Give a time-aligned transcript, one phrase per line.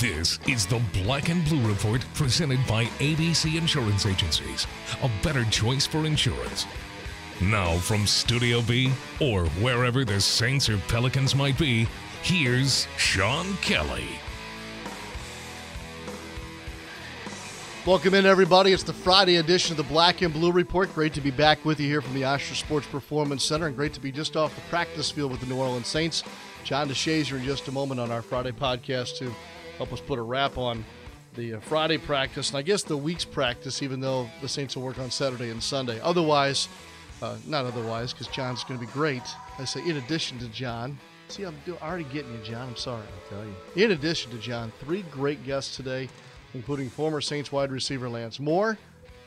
[0.00, 4.66] This is the Black and Blue Report presented by ABC Insurance Agencies,
[5.02, 6.64] a better choice for insurance.
[7.42, 8.90] Now, from Studio B,
[9.20, 11.86] or wherever the Saints or Pelicans might be,
[12.22, 14.06] here's Sean Kelly.
[17.84, 18.72] Welcome in, everybody.
[18.72, 20.90] It's the Friday edition of the Black and Blue Report.
[20.94, 23.92] Great to be back with you here from the Ochsner Sports Performance Center, and great
[23.92, 26.24] to be just off the practice field with the New Orleans Saints.
[26.64, 29.34] John DeShazier in just a moment on our Friday podcast to
[29.80, 30.84] help us put a wrap on
[31.36, 34.82] the uh, Friday practice and I guess the week's practice, even though the Saints will
[34.82, 35.98] work on Saturday and Sunday.
[36.02, 36.68] Otherwise,
[37.22, 39.22] uh, not otherwise, because John's going to be great.
[39.58, 40.98] I say, in addition to John,
[41.28, 42.68] see, I'm do- already getting you, John.
[42.68, 43.00] I'm sorry.
[43.00, 43.82] I'll tell you.
[43.82, 46.10] In addition to John, three great guests today,
[46.52, 48.76] including former Saints wide receiver Lance Moore,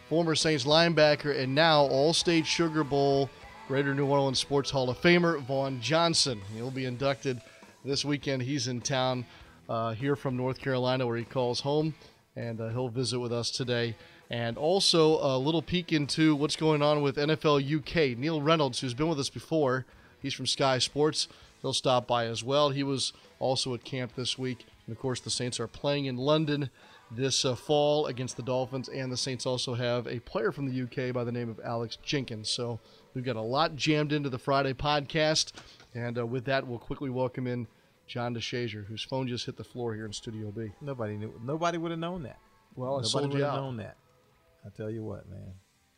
[0.07, 3.27] former Saints linebacker, and now All State Sugar Bowl
[3.67, 6.39] Greater New Orleans Sports Hall of Famer Vaughn Johnson.
[6.53, 7.41] He'll be inducted
[7.83, 8.43] this weekend.
[8.43, 9.25] He's in town
[9.73, 11.95] uh, here from North Carolina, where he calls home,
[12.35, 13.95] and uh, he'll visit with us today.
[14.29, 18.15] And also a little peek into what's going on with NFL UK.
[18.17, 19.85] Neil Reynolds, who's been with us before,
[20.21, 21.27] he's from Sky Sports.
[21.61, 22.69] He'll stop by as well.
[22.69, 24.65] He was also at camp this week.
[24.85, 26.69] And of course, the Saints are playing in London
[27.09, 30.83] this uh, fall against the Dolphins, and the Saints also have a player from the
[30.83, 32.49] UK by the name of Alex Jenkins.
[32.49, 32.79] So
[33.13, 35.51] we've got a lot jammed into the Friday podcast,
[35.93, 37.67] and uh, with that, we'll quickly welcome in
[38.07, 40.71] John DeShazier, whose phone just hit the floor here in Studio B.
[40.81, 41.33] Nobody knew.
[41.43, 42.37] Nobody would have known that.
[42.75, 43.97] Well, Nobody would have known that.
[44.65, 45.53] I tell you what, man.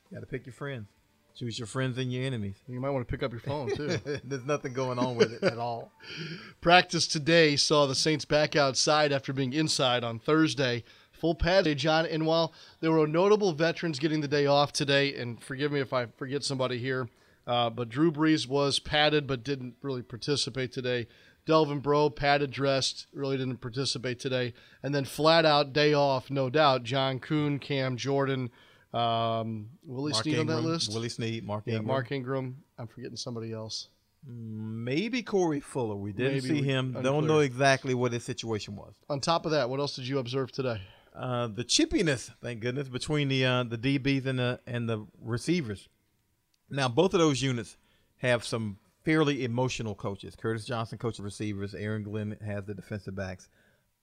[0.09, 0.87] You got to pick your friends.
[1.35, 2.55] Choose your friends and your enemies.
[2.67, 3.97] You might want to pick up your phone too.
[4.23, 5.91] There's nothing going on with it at all.
[6.61, 10.85] Practice today saw the Saints back outside after being inside on Thursday.
[11.11, 12.05] Full pad day, John.
[12.05, 15.91] And while there were notable veterans getting the day off today, and forgive me if
[15.91, 17.09] I forget somebody here,
[17.45, 21.07] uh, but Drew Brees was padded but didn't really participate today.
[21.45, 24.53] Delvin Breaux, padded addressed, really didn't participate today.
[24.81, 26.83] And then flat out day off, no doubt.
[26.83, 28.49] John Kuhn, Cam Jordan,
[28.93, 30.93] um, Willie Mark Snead on that list.
[30.93, 31.87] Willie Snead, Mark yeah, Ingram.
[31.87, 32.57] Mark Ingram.
[32.77, 33.89] I'm forgetting somebody else.
[34.27, 35.95] Maybe Corey Fuller.
[35.95, 36.97] We didn't Maybe see we- him.
[37.03, 38.95] Don't know exactly what his situation was.
[39.09, 40.81] On top of that, what else did you observe today?
[41.13, 45.87] Uh, the chippiness, thank goodness, between the uh, the DBs and the and the receivers.
[46.69, 47.77] Now, both of those units
[48.17, 50.35] have some fairly emotional coaches.
[50.35, 51.75] Curtis Johnson coaches receivers.
[51.75, 53.47] Aaron Glenn has the defensive backs,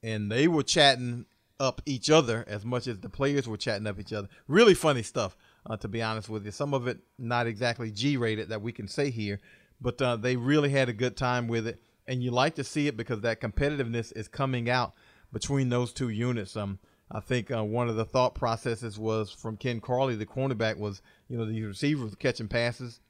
[0.03, 1.27] and they were chatting
[1.61, 4.29] up each other as much as the players were chatting up each other.
[4.49, 5.37] Really funny stuff,
[5.67, 6.53] uh, to be honest with you.
[6.53, 9.41] Some of it not exactly G-rated that we can say here,
[9.81, 12.87] but uh, they really had a good time with it, and you like to see
[12.87, 14.95] it because that competitiveness is coming out
[15.33, 16.57] between those two units.
[16.57, 16.79] Um,
[17.11, 21.03] I think uh, one of the thought processes was from Ken Crawley, the cornerback, was
[21.29, 23.01] you know these receivers catching passes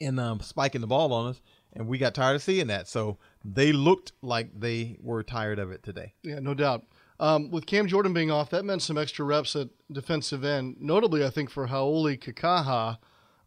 [0.00, 1.40] and um, spiking the ball on us,
[1.72, 2.88] and we got tired of seeing that.
[2.88, 6.14] So they looked like they were tired of it today.
[6.22, 6.84] Yeah, no doubt.
[7.18, 10.76] Um, with Cam Jordan being off, that meant some extra reps at defensive end.
[10.80, 12.98] Notably, I think for Hau'oli Kikaha,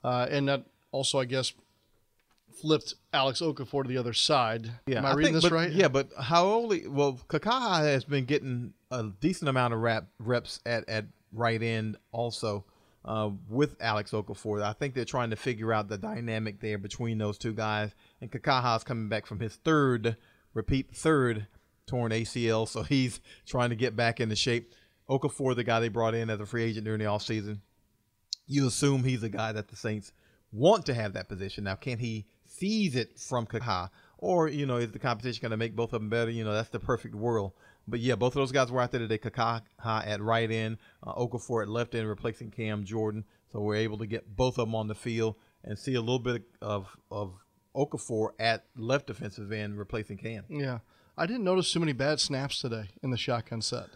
[0.04, 1.54] uh, and that also, I guess,
[2.62, 4.72] flipped Alex Okafor to the other side.
[4.88, 5.72] Yeah, Am I, reading think- this but- right?
[5.72, 10.88] Yeah, but Hau'oli, well, Kikaha has been getting a decent amount of rap, reps at,
[10.90, 12.66] at right end also
[13.10, 14.62] uh, with Alex Okafor.
[14.62, 17.96] I think they're trying to figure out the dynamic there between those two guys.
[18.22, 20.16] And Kikaha's coming back from his third,
[20.54, 21.48] repeat, third
[21.88, 24.76] torn ACL, so he's trying to get back into shape.
[25.10, 27.62] Okafor, the guy they brought in as a free agent during the offseason,
[28.46, 30.12] you assume he's a guy that the Saints
[30.52, 31.64] want to have that position.
[31.64, 33.90] Now, can he seize it from Kikaha?
[34.20, 36.30] Or, you know, is the competition going to make both of them better?
[36.30, 37.54] You know, that's the perfect world.
[37.90, 39.18] But yeah, both of those guys were out there today.
[39.18, 43.26] Kikaha at right end, uh, Okafor at left end, replacing Cam Jordan.
[43.52, 46.20] So we're able to get both of them on the field and see a little
[46.20, 47.34] bit of, of
[47.76, 50.44] Okafor at left defensive end, replacing Cam.
[50.50, 50.80] Yeah.
[51.18, 53.88] I didn't notice too many bad snaps today in the shotgun set.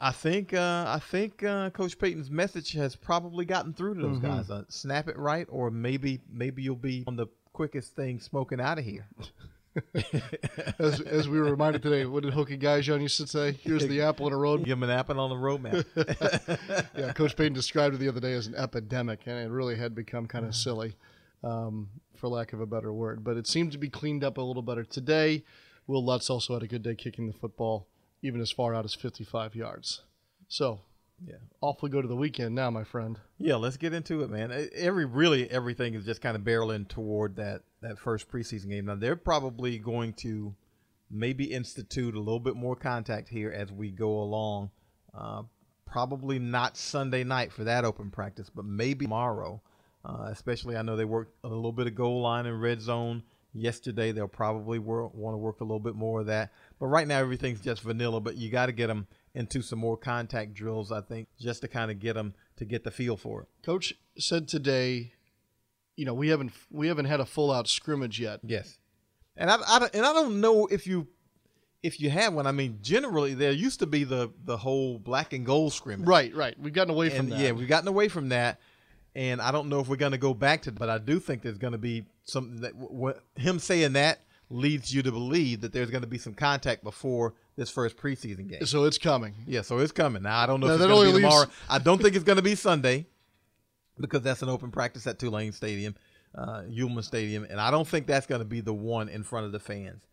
[0.00, 4.16] I think uh, I think uh, Coach Payton's message has probably gotten through to those
[4.18, 4.26] Mm-hmm.
[4.26, 4.50] guys.
[4.50, 8.80] Uh, snap it right, or maybe maybe you'll be on the quickest thing smoking out
[8.80, 9.06] of here.
[10.78, 13.52] As, as we were reminded today, what did Hokie Gajan used to say?
[13.52, 14.64] Here's the apple in a road.
[14.64, 16.88] Give him an apple on the roadmap.
[16.96, 19.94] yeah, Coach Payton described it the other day as an epidemic, and it really had
[19.94, 20.96] become kind of silly,
[21.42, 23.24] um, for lack of a better word.
[23.24, 25.44] But it seemed to be cleaned up a little better today.
[25.86, 27.86] Will Lutz also had a good day kicking the football,
[28.22, 30.02] even as far out as 55 yards.
[30.48, 30.80] So,
[31.24, 33.18] yeah, off we go to the weekend now, my friend.
[33.38, 33.54] yeah.
[33.56, 34.68] Let's get into it, man.
[34.74, 38.86] Every really everything is just kind of barreling toward that that first preseason game.
[38.86, 40.54] Now they're probably going to
[41.10, 44.70] maybe institute a little bit more contact here as we go along.
[45.14, 45.42] Uh,
[45.86, 49.60] probably not Sunday night for that open practice, but maybe tomorrow.
[50.04, 53.22] Uh, especially, I know they worked a little bit of goal line and red zone
[53.52, 54.10] yesterday.
[54.10, 56.50] They'll probably want to work a little bit more of that.
[56.80, 58.20] But right now, everything's just vanilla.
[58.20, 61.68] But you got to get them into some more contact drills, I think, just to
[61.68, 63.48] kind of get them to get the feel for it.
[63.62, 65.12] Coach said today,
[65.96, 68.40] you know, we haven't we haven't had a full out scrimmage yet.
[68.42, 68.78] Yes,
[69.36, 71.06] and I, I and I don't know if you
[71.82, 72.46] if you have one.
[72.46, 76.06] I mean, generally there used to be the the whole black and gold scrimmage.
[76.06, 76.58] Right, right.
[76.58, 77.40] We've gotten away from that.
[77.40, 78.60] yeah, we've gotten away from that.
[79.14, 81.42] And I don't know if we're going to go back to, but I do think
[81.42, 85.72] there's going to be something that what him saying that leads you to believe that
[85.72, 88.64] there's going to be some contact before this first preseason game.
[88.64, 89.34] So it's coming.
[89.46, 90.22] Yeah, so it's coming.
[90.22, 91.50] Now I don't know Now, if it's going to be leaves- tomorrow.
[91.68, 93.06] I don't think it's going to be Sunday
[94.00, 95.94] because that's an open practice at Tulane Stadium,
[96.36, 99.46] uh, Yulman Stadium, and I don't think that's going to be the one in front
[99.46, 100.06] of the fans.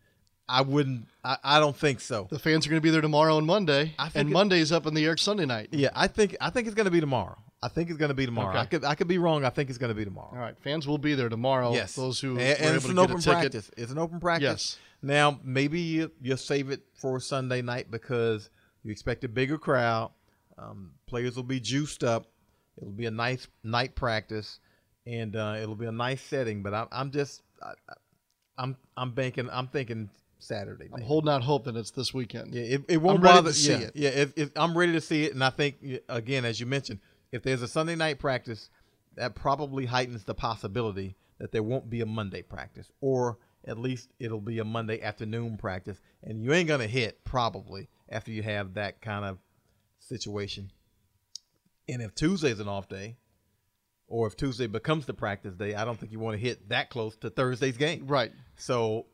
[0.48, 1.06] I wouldn't.
[1.24, 2.26] I, I don't think so.
[2.28, 4.72] The fans are going to be there tomorrow and Monday, I think and it- Monday's
[4.72, 5.68] up in the air Sunday night.
[5.70, 7.36] Yeah, I think I think it's going to be tomorrow.
[7.62, 8.50] I think it's going to be tomorrow.
[8.50, 8.58] Okay.
[8.58, 9.44] I could I could be wrong.
[9.44, 10.30] I think it's going to be tomorrow.
[10.32, 11.72] All right, fans will be there tomorrow.
[11.74, 11.94] Yes.
[11.94, 13.70] those who and, and it's to an open practice.
[13.76, 14.42] It's an open practice.
[14.42, 14.78] Yes.
[15.02, 18.50] Now maybe you you save it for Sunday night because
[18.82, 20.10] you expect a bigger crowd.
[20.58, 22.26] Um, players will be juiced up.
[22.78, 24.60] It'll be a nice night practice,
[25.06, 26.62] and uh, it'll be a nice setting.
[26.62, 27.72] But I'm I'm just I,
[28.58, 29.48] I'm I'm banking.
[29.50, 30.88] I'm thinking Saturday.
[30.92, 32.54] I'm holding out hope that it's this weekend.
[32.54, 33.50] Yeah, it, it won't I'm ready bother.
[33.50, 33.92] to see yeah, it.
[33.94, 34.08] yeah.
[34.10, 35.76] If, if I'm ready to see it, and I think
[36.08, 37.00] again, as you mentioned,
[37.32, 38.70] if there's a Sunday night practice,
[39.16, 44.08] that probably heightens the possibility that there won't be a Monday practice, or at least
[44.18, 48.74] it'll be a Monday afternoon practice, and you ain't gonna hit probably after you have
[48.74, 49.38] that kind of
[49.98, 50.70] situation.
[51.92, 53.16] And if Tuesday's an off day,
[54.08, 56.90] or if Tuesday becomes the practice day, I don't think you want to hit that
[56.90, 58.06] close to Thursday's game.
[58.06, 58.32] Right.
[58.56, 59.06] So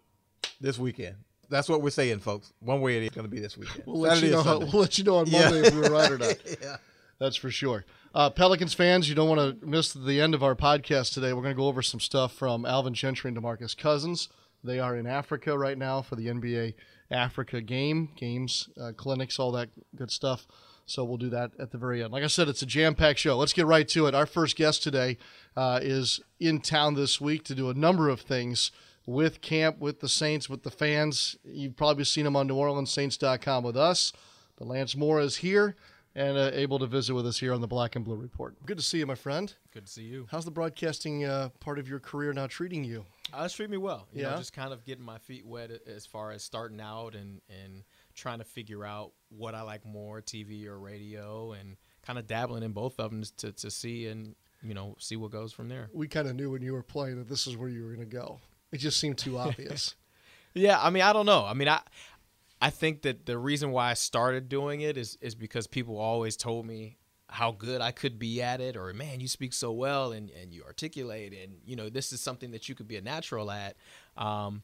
[0.61, 1.17] this weekend.
[1.49, 2.53] That's what we're saying, folks.
[2.59, 3.85] One way it is going to be this weekend.
[3.87, 5.51] We'll let, Saturday you know how, we'll let you know on Yeah.
[5.51, 6.37] Monday if we're right or not.
[6.63, 6.77] yeah.
[7.19, 7.85] That's for sure.
[8.15, 11.33] Uh, Pelicans fans, you don't want to miss the end of our podcast today.
[11.33, 14.29] We're going to go over some stuff from Alvin Gentry and Demarcus Cousins.
[14.65, 16.75] They are in Africa right now for the NBA
[17.11, 20.47] Africa game, games, uh, clinics, all that good stuff.
[20.87, 22.13] So we'll do that at the very end.
[22.13, 23.37] Like I said, it's a jam packed show.
[23.37, 24.15] Let's get right to it.
[24.15, 25.19] Our first guest today
[25.57, 28.71] uh, is in town this week to do a number of things
[29.05, 31.37] with camp, with the Saints, with the fans.
[31.45, 34.13] You've probably seen him on NewOrleansSaints.com with us.
[34.57, 35.77] But Lance Moore is here
[36.15, 38.55] and uh, able to visit with us here on the Black and Blue Report.
[38.65, 39.53] Good to see you, my friend.
[39.73, 40.27] Good to see you.
[40.31, 43.05] How's the broadcasting uh, part of your career now treating you?
[43.37, 44.07] Uh, it's treating me well.
[44.15, 44.31] You Yeah?
[44.31, 47.83] know, just kind of getting my feet wet as far as starting out and, and
[48.17, 52.63] trying to figure out what I like more, TV or radio, and kind of dabbling
[52.63, 55.89] in both of them to, to see and, you know, see what goes from there.
[55.93, 58.09] We kind of knew when you were playing that this is where you were going
[58.09, 58.41] to go.
[58.73, 59.95] It just seemed too obvious.
[60.59, 61.45] Yeah, I mean, I don't know.
[61.45, 61.81] I mean, I
[62.61, 66.37] I think that the reason why I started doing it is is because people always
[66.37, 66.97] told me
[67.29, 70.55] how good I could be at it or man, you speak so well and and
[70.55, 73.77] you articulate and you know, this is something that you could be a natural at.
[74.17, 74.63] Um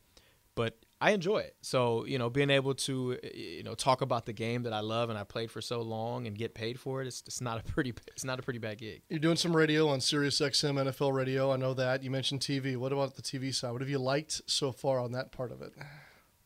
[0.55, 1.57] but I enjoy it.
[1.63, 5.11] So, you know, being able to you know, talk about the game that I love
[5.11, 7.63] and I played for so long and get paid for it, it's, it's not a
[7.73, 9.03] pretty it's not a pretty bad gig.
[9.09, 11.53] You're doing some radio on Sirius XM NFL radio.
[11.53, 12.05] I know that.
[12.05, 12.77] You mentioned TV.
[12.77, 13.73] What about the TV side?
[13.73, 15.73] What have you liked so far on that part of it?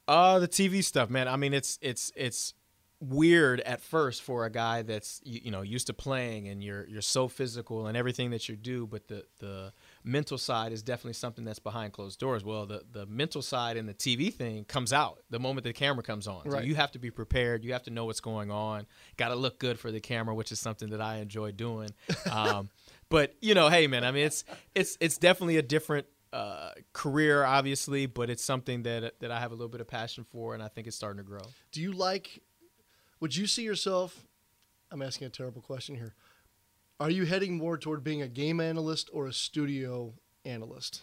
[0.08, 1.28] Uh, the TV stuff, man.
[1.28, 2.54] I mean, it's it's it's
[2.98, 6.86] weird at first for a guy that's you, you know used to playing and you're
[6.88, 9.74] you're so physical and everything that you do, but the the
[10.06, 12.44] mental side is definitely something that's behind closed doors.
[12.44, 16.02] Well, the the mental side and the TV thing comes out the moment the camera
[16.02, 16.50] comes on.
[16.50, 17.64] So you have to be prepared.
[17.64, 18.86] You have to know what's going on.
[19.16, 21.90] Got to look good for the camera, which is something that I enjoy doing.
[22.30, 22.70] Um,
[23.08, 24.04] but you know, hey, man.
[24.04, 29.18] I mean, it's it's it's definitely a different uh, career, obviously, but it's something that
[29.20, 31.28] that I have a little bit of passion for, and I think it's starting to
[31.28, 31.42] grow.
[31.72, 32.42] Do you like,
[33.20, 34.26] would you see yourself,
[34.90, 36.14] I'm asking a terrible question here.
[36.98, 41.02] Are you heading more toward being a game analyst or a studio analyst?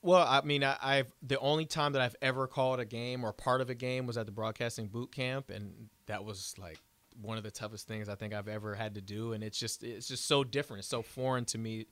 [0.00, 3.32] Well, I mean, I, I've the only time that I've ever called a game or
[3.32, 6.78] part of a game was at the broadcasting boot camp, and that was like
[7.20, 9.32] one of the toughest things I think I've ever had to do.
[9.32, 10.80] And it's just it's just so different.
[10.80, 11.86] It's so foreign to me.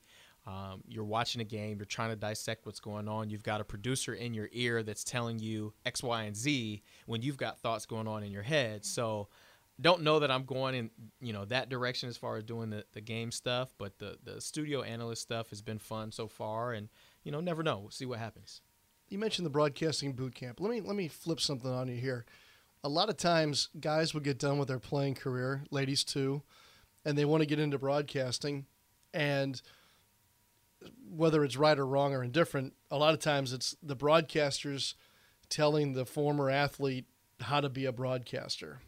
[0.46, 3.30] Um, you're watching a game, you're trying to dissect what's going on.
[3.30, 7.20] You've got a producer in your ear that's telling you X, Y, and Z when
[7.20, 8.84] you've got thoughts going on in your head.
[8.84, 9.26] So
[9.80, 10.90] don't know that I'm going in
[11.20, 14.40] you know that direction as far as doing the, the game stuff, but the the
[14.40, 16.88] studio analyst stuff has been fun so far, and
[17.24, 17.78] you know never know.
[17.78, 18.62] We'll see what happens.
[19.08, 20.60] You mentioned the broadcasting boot camp.
[20.60, 22.24] Let me let me flip something on you here.
[22.84, 26.42] A lot of times, guys will get done with their playing career, ladies too,
[27.04, 28.66] and they want to get into broadcasting.
[29.12, 29.60] And
[31.10, 34.94] whether it's right or wrong or indifferent, a lot of times it's the broadcasters
[35.48, 37.06] telling the former athlete
[37.40, 38.80] how to be a broadcaster.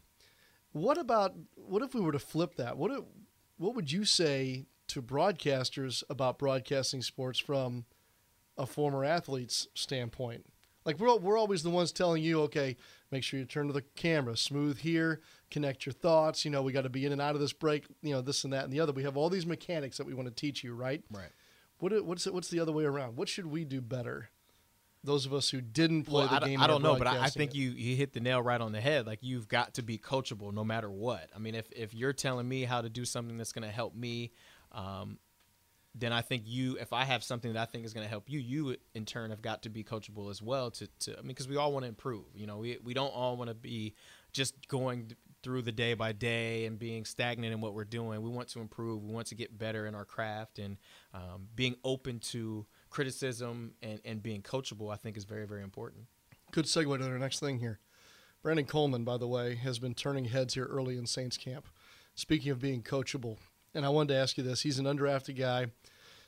[0.73, 2.77] What about what if we were to flip that?
[2.77, 3.01] What if,
[3.57, 7.85] what would you say to broadcasters about broadcasting sports from
[8.57, 10.47] a former athlete's standpoint?
[10.85, 12.77] Like we're we're always the ones telling you, okay,
[13.11, 15.21] make sure you turn to the camera, smooth here,
[15.51, 16.45] connect your thoughts.
[16.45, 17.85] You know, we got to be in and out of this break.
[18.03, 18.93] You know, this and that and the other.
[18.93, 21.03] We have all these mechanics that we want to teach you, right?
[21.11, 21.29] Right.
[21.79, 23.17] What what's it, what's the other way around?
[23.17, 24.31] What should we do better?
[25.05, 26.61] Those of us who didn't play Well, the I, game.
[26.61, 27.59] I don't know, but I, I think it.
[27.59, 29.07] you you hit the nail right on the head.
[29.07, 31.31] Like you've got to be coachable no matter what.
[31.35, 33.95] I mean, if if you're telling me how to do something that's going to help
[33.95, 34.33] me,
[34.73, 35.19] um,
[35.95, 36.77] then I think you.
[36.79, 39.31] If I have something that I think is going to help you, you in turn
[39.31, 40.71] have got to be coachable as well.
[40.73, 42.25] To, to I mean, because we all want to improve.
[42.35, 43.95] You know, we we don't all want to be
[44.33, 45.13] just going
[45.43, 48.21] through the day by day and being stagnant in what we're doing.
[48.23, 49.05] We want to improve.
[49.05, 50.77] We want to get better in our craft and
[51.15, 54.93] um, being open to criticism and, and being coachable.
[54.93, 56.05] I think is very very important.
[56.53, 57.79] Good segue to our next thing here.
[58.43, 61.67] Brandon Coleman, by the way, has been turning heads here early in Saints camp.
[62.15, 63.37] Speaking of being coachable,
[63.75, 65.67] and I wanted to ask you this: he's an undrafted guy.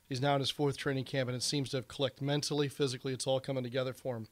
[0.09, 3.13] He's now in his fourth training camp, and it seems to have clicked mentally, physically.
[3.13, 4.27] It's all coming together for him.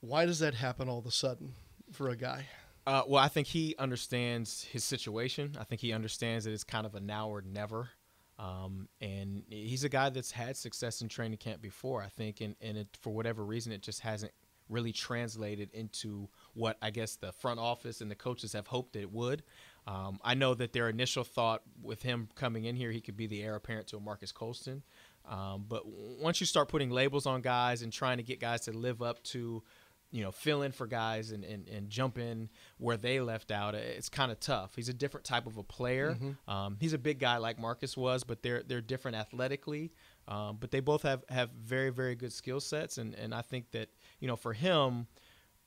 [0.00, 1.54] Why does that happen all of a sudden
[1.90, 2.46] for a guy?
[2.86, 5.56] Uh, well, I think he understands his situation.
[5.58, 7.90] I think he understands that it's kind of a now or never.
[8.38, 12.54] Um, and he's a guy that's had success in training camp before, I think, and,
[12.60, 14.32] and it, for whatever reason, it just hasn't
[14.68, 19.10] really translated into what I guess the front office and the coaches have hoped it
[19.10, 19.42] would.
[19.86, 23.26] Um, I know that their initial thought with him coming in here, he could be
[23.26, 24.82] the heir apparent to Marques Colston.
[25.26, 28.72] Um, but once you start putting labels on guys and trying to get guys to
[28.72, 29.62] live up to
[30.10, 32.48] you know, fill in for guys and, and, and jump in
[32.78, 33.74] where they left out.
[33.74, 34.74] It's kind of tough.
[34.74, 36.16] He's a different type of a player.
[36.46, 39.92] Um, he's a big guy like Marques was, but they're they're different athletically.
[40.26, 43.70] Um, but they both have, have very very good skill sets, and, and I think
[43.72, 43.88] that
[44.20, 45.06] you know for him,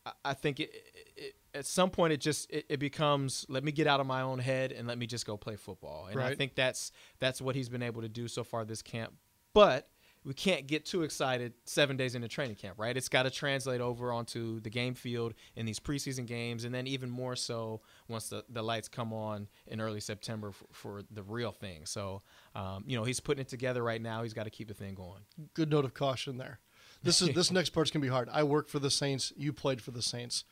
[0.06, 0.72] I, I think it,
[1.16, 4.22] it, at some point it just it, it becomes let me get out of my
[4.22, 6.08] own head and let me just go play football.
[6.08, 9.14] And I think that's that's what he's been able to do so far this camp.
[9.54, 9.88] But
[10.24, 12.96] we can't get too excited seven days into training camp, right?
[12.96, 16.86] It's got to translate over onto the game field in these preseason games, and then
[16.86, 21.24] even more so once the, the lights come on in early September for, for the
[21.24, 21.86] real thing.
[21.86, 22.22] So,
[22.56, 24.22] um, you know, he's putting it together right now.
[24.22, 25.22] He's got to keep the thing going.
[25.56, 26.60] Good note of caution there.
[27.04, 28.30] This is this next part's gonna be hard.
[28.32, 29.34] I work for the Saints.
[29.36, 30.44] You played for the Saints,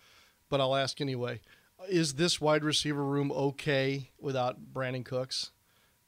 [0.50, 1.42] but I'll ask anyway.
[1.88, 5.52] Is this wide receiver room okay without Brandin Cooks?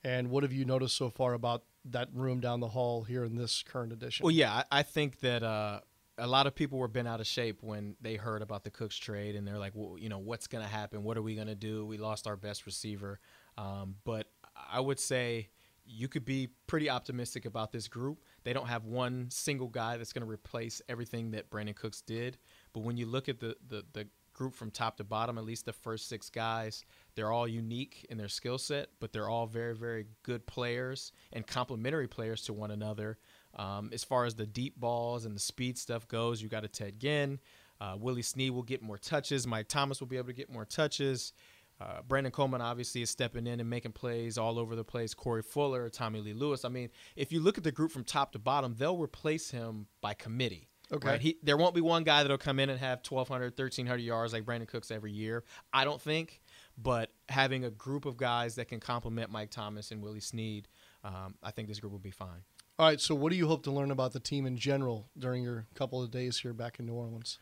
[0.04, 3.36] And what have you noticed so far about that room down the hall here in
[3.36, 4.24] this current edition?
[4.24, 5.82] Well, yeah, I, I think that uh,
[6.18, 8.98] a lot of people were bent out of shape when they heard about the Cooks
[8.98, 11.04] trade, and they're like, well, you know, what's going to happen?
[11.04, 11.86] What are we going to do?
[11.86, 13.20] We lost our best receiver.
[13.58, 14.28] Um, but
[14.72, 15.50] I would say
[15.86, 18.24] you could be pretty optimistic about this group.
[18.44, 22.38] They don't have one single guy that's going to replace everything that Brandin Cooks did.
[22.74, 24.08] But when you look at the, the, the
[24.42, 26.84] group from top to bottom, at least the first six guys,
[27.14, 31.46] they're all unique in their skill set, but they're all very, very good players and
[31.46, 33.20] complementary players to one another.
[33.56, 36.68] Um, as far as the deep balls and the speed stuff goes, you got a
[36.68, 37.40] Ted Ginn.
[37.80, 39.46] Uh, Willie Snead will get more touches.
[39.46, 41.34] Mike Thomas will be able to get more touches.
[41.80, 45.14] Uh, Brandon Coleman obviously is stepping in and making plays all over the place.
[45.14, 46.66] Corey Fuller, Tommy Lee Lewis.
[46.66, 49.86] I mean, if you look at the group from top to bottom, they'll replace him
[50.02, 50.71] by committee.
[50.92, 51.08] Okay.
[51.08, 51.22] Right?
[51.22, 54.44] He, there won't be one guy that'll come in and have 1,200, 1,300 yards like
[54.44, 55.44] Brandin Cooks every year.
[55.74, 56.42] I don't think.
[56.78, 60.68] But having a group of guys that can complement Mike Thomas and Willie Snead,
[61.04, 62.44] um, I think this group will be fine.
[62.80, 63.00] All right.
[63.00, 66.02] So, what do you hope to learn about the team in general during your couple
[66.02, 67.40] of days here back in New Orleans?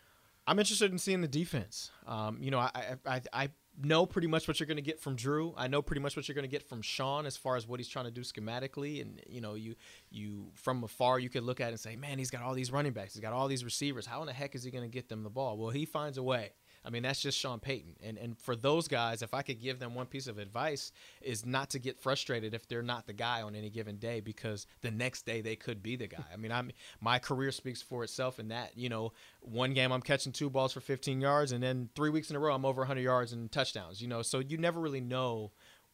[0.47, 1.91] I'm interested in seeing the defense.
[2.07, 3.49] Um, you know, I, I, I, I
[3.81, 5.53] know pretty much what you're going to get from Drew.
[5.57, 7.79] I know pretty much what you're going to get from Sean as far as what
[7.79, 9.01] he's trying to do schematically.
[9.01, 9.75] And you know, you
[10.09, 12.71] you from afar you could look at it and say, man, he's got all these
[12.71, 14.05] running backs, he's got all these receivers.
[14.05, 15.57] How in the heck is he going to get them the ball?
[15.57, 16.51] Well, he finds a way.
[16.83, 17.95] I mean, that's just Sean Payton.
[18.03, 21.45] And and for those guys, if I could give them one piece of advice, is
[21.45, 24.91] not to get frustrated if they're not the guy on any given day, because the
[24.91, 26.23] next day they could be the guy.
[26.31, 26.71] I mean, I'm
[27.01, 28.77] my career speaks for itself in that.
[28.77, 32.29] You know, one game I'm catching two balls for 15 yards, and then three weeks
[32.29, 34.01] in a row I'm over 100 yards and touchdowns.
[34.01, 35.51] You know, so you never really know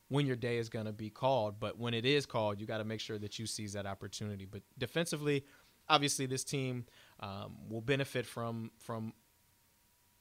[0.10, 2.78] when your day is going to be called, but when it is called, you got
[2.78, 4.46] to make sure that you seize that opportunity.
[4.46, 5.46] But defensively,
[5.90, 6.86] obviously, this team
[7.20, 9.14] um, will benefit from from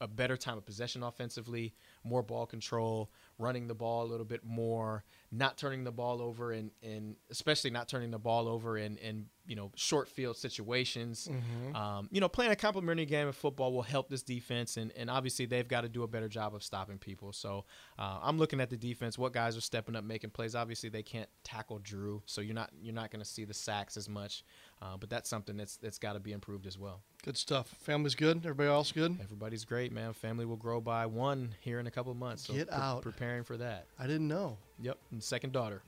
[0.01, 1.73] a better time of possession offensively,
[2.03, 6.51] more ball control, running the ball a little bit more, not turning the ball over
[6.51, 11.29] and and especially not turning the ball over in in you know short field situations.
[11.75, 15.09] Um, you know, playing a complementary game of football will help this defense, and and
[15.09, 17.31] obviously they've got to do a better job of stopping people.
[17.31, 17.65] So
[17.99, 20.55] uh, I'm looking at the defense, what guys are stepping up, making plays.
[20.55, 23.97] Obviously they can't tackle Drew, so you're not you're not going to see the sacks
[23.97, 24.43] as much,
[24.81, 27.01] uh, but that's something that's that's got to be improved as well.
[27.23, 27.69] Good stuff.
[27.81, 28.37] Family's good.
[28.37, 29.17] Everybody else good.
[29.23, 30.13] Everybody's great, man.
[30.13, 32.45] Family will grow by one here in a couple of months.
[32.47, 33.01] So Get pre- out.
[33.01, 33.85] preparing for that.
[33.99, 34.57] I didn't know.
[34.81, 35.81] Yep, and second daughter,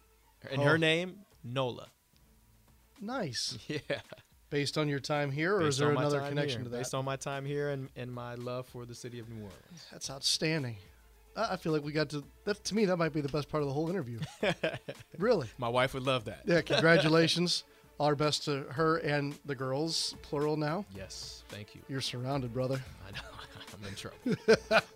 [0.50, 0.64] and Oh.
[0.66, 1.88] her name Nola.
[3.02, 3.58] Nice.
[3.68, 3.80] Yeah,
[4.50, 6.64] Based on your time here, or Based is there another connection here.
[6.66, 6.78] to that?
[6.78, 9.86] Based on my time here and, and my love for the city of New Orleans.
[9.92, 10.78] That's outstanding.
[11.36, 12.64] I I feel like we got to that.
[12.64, 14.20] To me, that might be the best part of the whole interview.
[15.18, 15.48] really?
[15.58, 16.44] My wife would love that.
[16.46, 16.62] Yeah.
[16.74, 17.64] Congratulations.
[18.00, 20.86] Our best to her and the girls, plural now.
[20.96, 21.82] Yes, thank you.
[21.90, 22.80] You're surrounded, brother.
[23.08, 23.24] I know
[23.82, 24.82] I'm in trouble.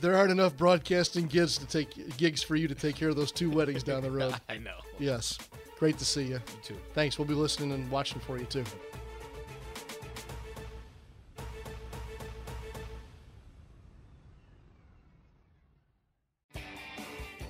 [0.00, 3.32] There aren't enough broadcasting gigs to take gigs for you to take care of those
[3.32, 4.34] two weddings down the road.
[4.48, 4.76] I know.
[4.98, 5.38] Yes.
[5.78, 6.34] Great to see you.
[6.34, 6.76] You too.
[6.94, 7.18] Thanks.
[7.18, 8.64] We'll be listening and watching for you too.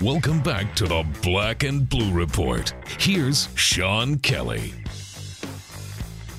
[0.00, 2.72] Welcome back to the Black and Blue Report.
[3.00, 4.72] Here's Sean Kelly.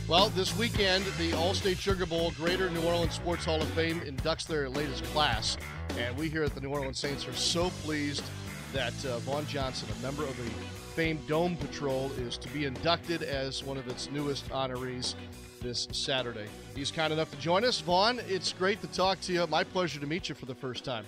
[0.08, 4.48] Well, this weekend, the All-State Sugar Bowl Greater New Orleans Sports Hall of Fame inducts
[4.48, 5.58] their latest class,
[5.98, 8.24] and we here at the New Orleans Saints are so pleased
[8.72, 10.50] that uh, Vaughn Johnson, a member of the
[10.96, 15.16] famed Dome Patrol, is to be inducted as one of its newest honorees
[15.62, 16.48] this Saturday.
[16.76, 17.82] He's kind enough to join us.
[17.82, 19.46] Vaughn, it's great to talk to you.
[19.48, 21.04] My pleasure to meet you for the first time.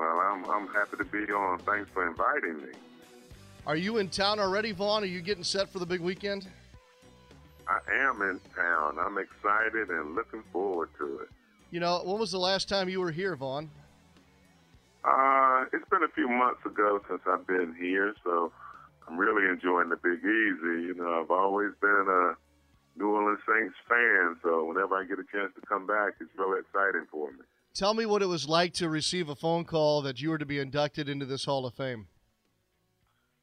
[0.00, 1.58] Well, I'm, I'm happy to be on.
[1.58, 2.72] Thanks for inviting me.
[3.66, 5.02] Are you in town already, Vaughn?
[5.02, 6.48] Are you getting set for the big weekend?
[7.68, 8.96] I am in town.
[8.98, 11.28] I'm excited and looking forward to it.
[11.70, 13.68] You know, when was the last time you were here, Vaughn?
[15.04, 18.52] Uh, it's been a few months ago since I've been here, so
[19.06, 20.86] I'm really enjoying the Big Easy.
[20.88, 25.24] You know, I've always been a New Orleans Saints fan, so whenever I get a
[25.30, 27.44] chance to come back, it's really exciting for me.
[27.72, 30.46] Tell me what it was like to receive a phone call that you were to
[30.46, 32.08] be inducted into this Hall of Fame.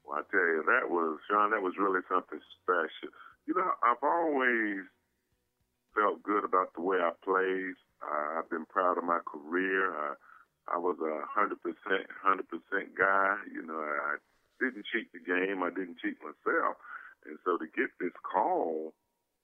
[0.04, 3.08] Well, I tell you, that was, Sean, that was really something special.
[3.46, 4.84] You know, I've always
[5.94, 7.74] felt good about the way I played.
[8.04, 9.96] Uh, I've been proud of my career.
[9.96, 10.14] I,
[10.74, 13.36] I was a hundred percent, hundred percent guy.
[13.50, 14.16] You know, I
[14.60, 15.62] didn't cheat the game.
[15.62, 16.76] I didn't cheat myself.
[17.24, 18.92] And so to get this call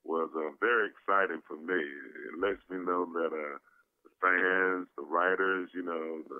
[0.05, 1.81] was uh, very exciting for me.
[1.81, 3.57] It lets me know that uh,
[4.21, 6.39] fans, the writers, you know, the,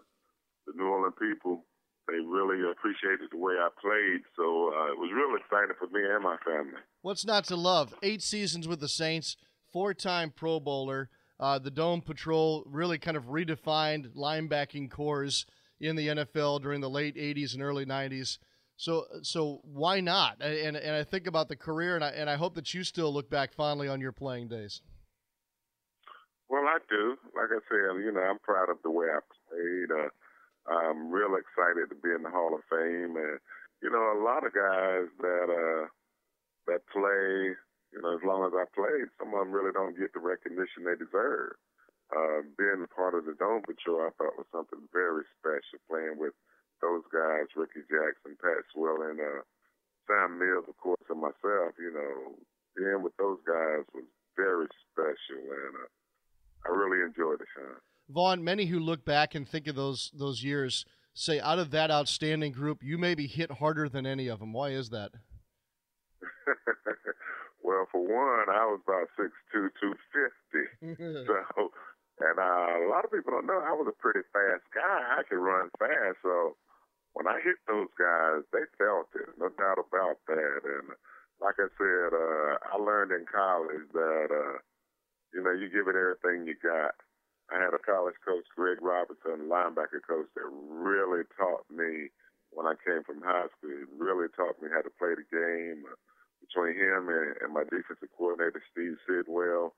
[0.68, 1.66] the New Orleans people,
[2.08, 4.22] they really appreciated the way I played.
[4.36, 6.80] So uh, it was real exciting for me and my family.
[7.02, 7.94] What's not to love?
[8.04, 9.38] Eight seasons with the Saints,
[9.72, 11.10] four-time Pro Bowler.
[11.40, 15.46] Uh, the Dome Patrol really kind of redefined linebacking corps
[15.82, 18.38] in the NFL during the late '80s and early '90s.
[18.78, 20.42] So, so why not?
[20.42, 23.14] And and I think about the career, and I and I hope that you still
[23.14, 24.82] look back fondly on your playing days.
[26.76, 27.16] I do.
[27.32, 29.90] Like I said, you know, I'm proud of the way I played.
[29.96, 30.12] Uh,
[30.68, 33.40] I'm real excited to be in the Hall of Fame, and
[33.80, 35.88] you know, a lot of guys that uh,
[36.68, 37.56] that play,
[37.96, 40.84] you know, as long as I played, some of them really don't get the recognition
[40.84, 41.56] they deserve.
[42.12, 45.80] Uh, being part of the Dome Patrol, I thought was something very special.
[45.88, 46.36] Playing with
[46.84, 49.42] those guys, Rickey Jackson, Pat Swilling, uh,
[50.12, 51.78] Sam Mills, of course, and myself.
[51.80, 52.36] You know,
[52.76, 55.90] being with those guys was very special, and uh,
[56.66, 57.76] I really enjoyed it, Sean.
[58.10, 61.90] Vaughn, many who look back and think of those those years say, out of that
[61.90, 64.54] outstanding group, you maybe hit harder than any of them.
[64.54, 65.12] Why is that?
[67.64, 70.96] well, for one, I was about six two, two fifty.
[71.26, 71.72] so,
[72.20, 75.18] and uh, a lot of people don't know I was a pretty fast guy.
[75.18, 76.20] I could run fast.
[76.22, 76.56] So
[77.14, 80.62] when I hit those guys, they felt it, no doubt about that.
[80.64, 80.94] And
[81.42, 84.60] like I said, uh, I learned in college that uh,
[85.36, 86.96] you know you give it everything you got.
[87.52, 92.10] I had a college coach, Greg Robertson, linebacker coach, that really taught me
[92.50, 93.70] when I came from high school.
[93.70, 95.84] He really taught me how to play the game.
[96.42, 99.74] Between him and, and my defensive coordinator, Steve Sidwell,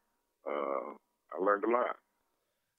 [0.45, 0.95] uh,
[1.33, 1.95] I learned a lot.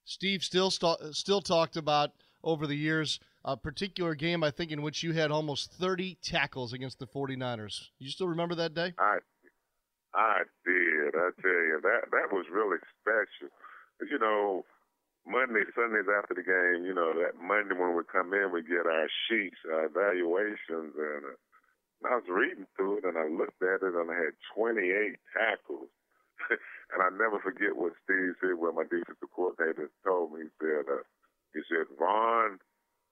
[0.05, 2.11] Steve still st- still talked about
[2.43, 6.73] over the years a particular game I think in which you had almost 30 tackles
[6.73, 7.89] against the 49ers.
[7.99, 8.93] You still remember that day?
[8.97, 9.19] I
[10.15, 11.13] I did.
[11.15, 13.53] I tell you that that was really special.
[14.01, 14.65] You know,
[15.27, 18.89] Monday, Sundays after the game, you know, that Monday when we come in, we get
[18.89, 21.37] our sheets, our evaluations, and uh,
[22.07, 25.91] I was reading through it and I looked at it and I had 28 tackles.
[26.49, 30.47] and I never forget what Steve said when my defensive coordinator told me.
[30.47, 31.03] He said, uh,
[31.53, 32.59] he said, Vaughn,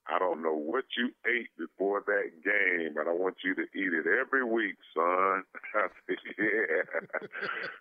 [0.08, 3.92] I don't know what you ate before that game, but I want you to eat
[3.92, 5.44] it every week, son.
[6.08, 6.82] yeah,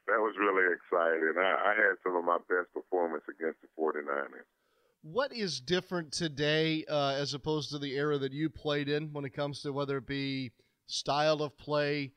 [0.07, 1.35] that was really exciting.
[1.37, 4.43] I, I had some of my best performance against the 49ers.
[5.03, 9.23] What is different today uh, as opposed to the era that you played in when
[9.23, 10.51] it comes to whether it be
[10.85, 12.11] style of play,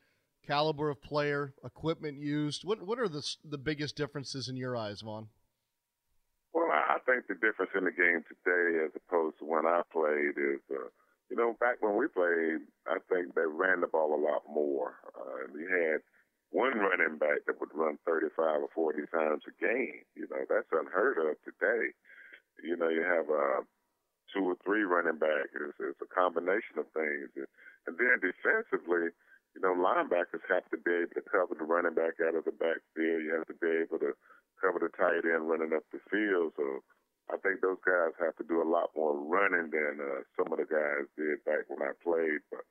[0.45, 2.65] caliber of player, equipment used?
[2.65, 5.29] What what are the the biggest differences in your eyes, Vaughn?
[7.01, 10.61] I think the difference in the game today, as opposed to when I played, is
[10.69, 10.93] uh,
[11.33, 15.01] you know back when we played, I think they ran the ball a lot more.
[15.17, 16.05] Uh, we had
[16.53, 20.05] one running back that would run 35 or 40 times a game.
[20.13, 21.89] You know that's unheard of today.
[22.61, 23.65] You know you have uh,
[24.29, 25.57] two or three running backs.
[25.57, 29.09] It's, it's a combination of things, and then defensively
[29.55, 32.55] you know, linebackers have to be able to cover the running back out of the
[32.55, 33.19] backfield.
[33.19, 34.15] You have to be able to
[34.61, 36.53] cover the tight end running up the field.
[36.55, 36.85] So
[37.33, 40.59] I think those guys have to do a lot more running than uh, some of
[40.61, 42.45] the guys did back when I played.
[42.53, 42.63] But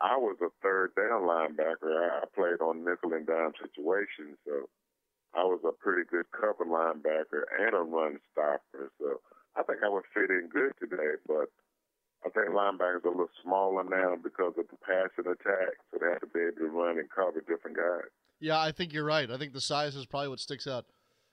[0.00, 1.88] I was a third down linebacker.
[1.88, 4.68] I played on nickel and dime situations, so
[5.34, 8.90] I was a pretty good cover linebacker and a run stopper.
[9.00, 9.20] So
[9.56, 11.48] I think I would fit in good today, but
[12.24, 16.10] I think linebackers are a little smaller now because of the passing attack, so they
[16.10, 18.10] have to be able to run and cover different guys.
[18.40, 19.30] Yeah, I think you're right.
[19.30, 20.86] I think the size is probably what sticks out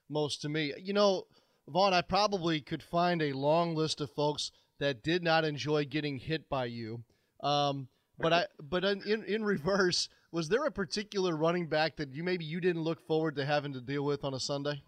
[0.10, 0.74] most to me.
[0.82, 1.24] You know,
[1.68, 6.18] Vaughn, I probably could find a long list of folks that did not enjoy getting
[6.20, 7.04] hit by you.
[7.42, 7.88] Um,
[8.20, 12.46] but I, but in in reverse, was there a particular running back that you maybe
[12.46, 14.82] you didn't look forward to having to deal with on a Sunday?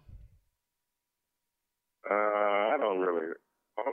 [2.10, 3.34] Uh, I don't really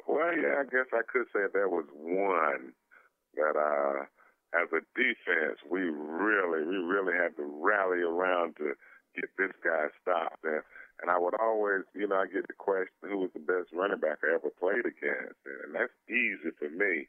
[0.08, 2.74] well, yeah, I guess I could say there was one
[3.36, 4.06] that, uh,
[4.56, 8.74] as a defense, we really, we really had to rally around to
[9.16, 10.44] get this guy stopped.
[10.44, 10.64] And,
[11.02, 14.00] and I would always, you know, I get the question who was the best running
[14.00, 17.08] back I ever played against, and that's easy for me.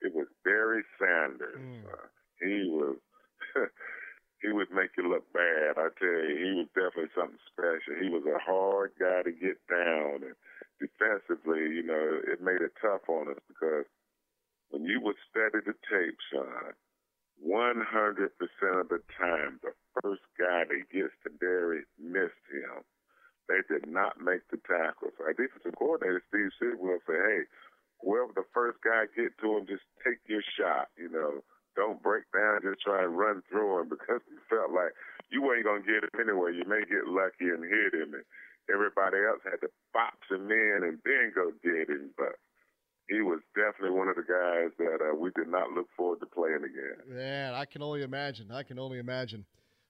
[0.00, 1.60] It was Barry Sanders.
[1.60, 1.86] Mm.
[1.86, 2.06] Uh,
[2.40, 2.96] he was.
[4.42, 5.78] he would make you look bad.
[5.78, 8.02] I tell you, he was definitely something special.
[8.02, 10.36] He was a hard guy to get down, and
[10.82, 13.86] defensively, you know, it made it tough on us because
[14.70, 16.74] when you would study the tape, Sean,
[17.46, 22.82] 100% of the time, the first guy that gets to Barry missed him.
[23.48, 25.10] They did not make the tackle.
[25.18, 27.40] So our defensive coordinator, Steve Sidwell, said, hey,
[28.00, 31.42] whoever the first guy get to him, just take your shot, you know
[31.76, 34.92] don't break down, just try and run through him because he felt like
[35.30, 36.52] you ain't gonna get him anyway.
[36.52, 38.24] You may get lucky and hit him, and
[38.72, 42.10] everybody else had to box him in and then go get him.
[42.16, 42.36] But
[43.08, 46.26] he was definitely one of the guys that uh, we did not look forward to
[46.26, 47.00] playing again.
[47.08, 48.50] Man, I can only imagine.
[48.52, 49.44] I can only imagine.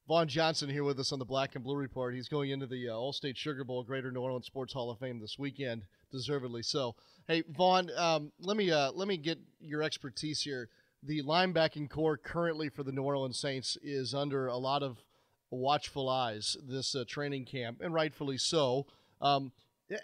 [0.09, 2.15] Vaughn Johnson here with us on the Black and Blue Report.
[2.15, 5.21] He's going into the uh, All-State Sugar Bowl, Greater New Orleans Sports Hall of Fame
[5.21, 6.97] this weekend, deservedly so.
[7.29, 10.69] Hey, Vaughn, um, let me uh, let me get your expertise here
[11.03, 14.99] the linebacking corps currently for the New Orleans Saints is under a lot of
[15.51, 18.87] watchful eyes this uh, training camp, and rightfully so.
[19.21, 19.53] Um,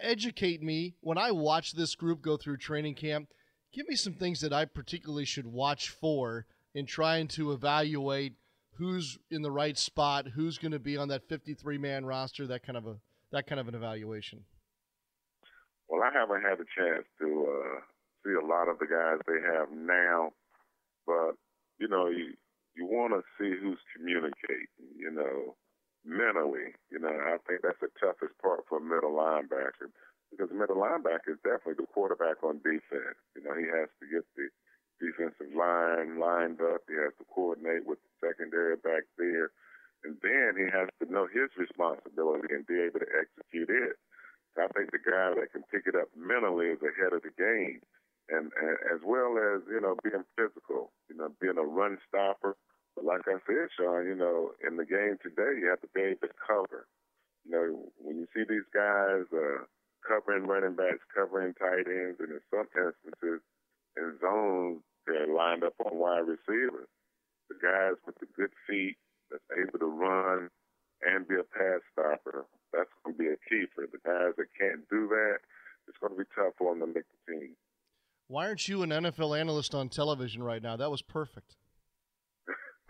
[0.01, 3.29] educate me when I watch this group go through training camp.
[3.73, 8.33] Give me some things that I particularly should watch for in trying to evaluate
[8.79, 12.65] who's in the right spot, who's going to be on that 53 man roster, that
[12.65, 12.95] kind of a
[13.31, 14.43] that kind of an evaluation.
[15.87, 17.79] Well, I haven't had a chance to uh,
[18.25, 20.31] see a lot of the guys they have now
[21.09, 21.33] but
[21.81, 22.37] you know, you
[22.77, 24.69] you want to see who's communicating.
[24.93, 25.57] You know,
[26.05, 26.77] mentally.
[26.93, 29.89] You know, I think that's the toughest part for a middle linebacker
[30.29, 33.17] because middle linebacker is definitely the quarterback on defense.
[33.33, 34.53] You know, he has to get the
[34.99, 36.83] defensive line lined up.
[36.87, 39.51] He has to coordinate with the secondary back there.
[40.03, 43.99] And then he has to know his responsibility and be able to execute it.
[44.59, 47.79] I think the guy that can pick it up mentally is ahead of the game
[48.29, 52.55] and, and as well as you know being physical, you know, being a run stopper.
[52.95, 56.01] But like I said, Sean, you know, in the game today, you have to be
[56.01, 56.87] able to cover.
[57.45, 57.65] You know,
[57.97, 59.65] when you see these guys uh,
[60.05, 63.41] covering running backs, covering tight ends, and in some instances,
[63.97, 64.81] in zones,
[65.49, 66.87] lined up on wide receivers.
[67.49, 68.97] The guys with the good feet
[69.31, 70.49] that's able to run
[71.01, 74.47] and be a pass stopper, that's going to be a key for the guys that
[74.59, 75.37] can't do that.
[75.87, 77.55] It's going to be tough for them to make the team.
[78.27, 80.77] Why aren't you an NFL analyst on television right now?
[80.77, 81.55] That was perfect.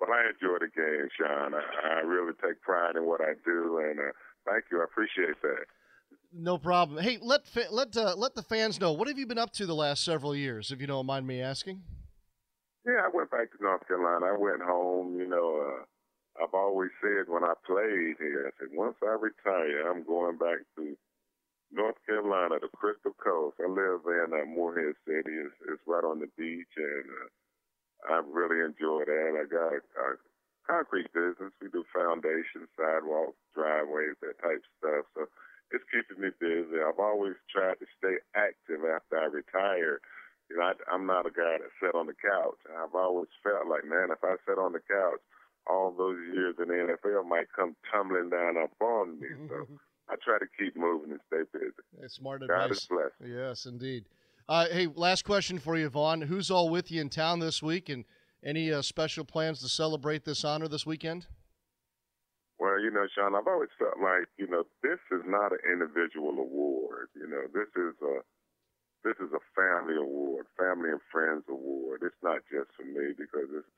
[0.00, 1.52] well, I enjoy the game, Sean.
[1.52, 4.12] I, I, really take pride in what I do, and uh,
[4.48, 4.80] thank you.
[4.80, 5.68] I appreciate that.
[6.36, 7.02] No problem.
[7.02, 9.66] Hey, let fa- let uh, let the fans know what have you been up to
[9.66, 11.82] the last several years, if you don't mind me asking.
[12.84, 14.34] Yeah, I went back to North Carolina.
[14.34, 15.16] I went home.
[15.16, 19.88] You know, uh, I've always said when I played here, I said once I retire,
[19.88, 20.96] I'm going back to
[21.70, 23.56] North Carolina, the Crystal Coast.
[23.62, 25.38] I live in uh, Morehead City.
[25.38, 29.38] It's, it's right on the beach, and uh, I really enjoy that.
[29.38, 30.08] I got a, a
[30.66, 31.54] concrete business.
[31.62, 35.06] We do foundations, sidewalks, driveways, that type of stuff.
[35.14, 35.22] So
[35.74, 36.78] it's keeping me busy.
[36.80, 40.00] I've always tried to stay active after I retire.
[40.50, 42.58] You know, I, I'm not a guy that sat on the couch.
[42.70, 45.20] I've always felt like, man, if I sat on the couch,
[45.66, 49.28] all those years in the NFL might come tumbling down upon me.
[49.48, 49.66] So
[50.06, 51.72] I try to keep moving and stay busy.
[51.98, 52.82] That's smart God advice.
[52.82, 53.14] is blessed.
[53.24, 54.04] Yes, indeed.
[54.46, 56.20] Uh, hey, last question for you, Vaughn.
[56.20, 58.04] Who's all with you in town this week, and
[58.44, 61.26] any uh, special plans to celebrate this honor this weekend?
[62.58, 66.38] Well, you know, Sean, I've always felt like, you know, this is not an individual
[66.38, 67.08] award.
[67.14, 68.22] You know, this is a
[69.04, 72.02] this is a family award, family and friends award.
[72.02, 73.68] It's not just for me because it's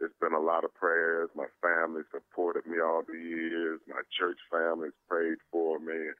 [0.00, 1.30] it's been a lot of prayers.
[1.34, 3.80] My family supported me all the years.
[3.88, 6.12] My church family's prayed for me.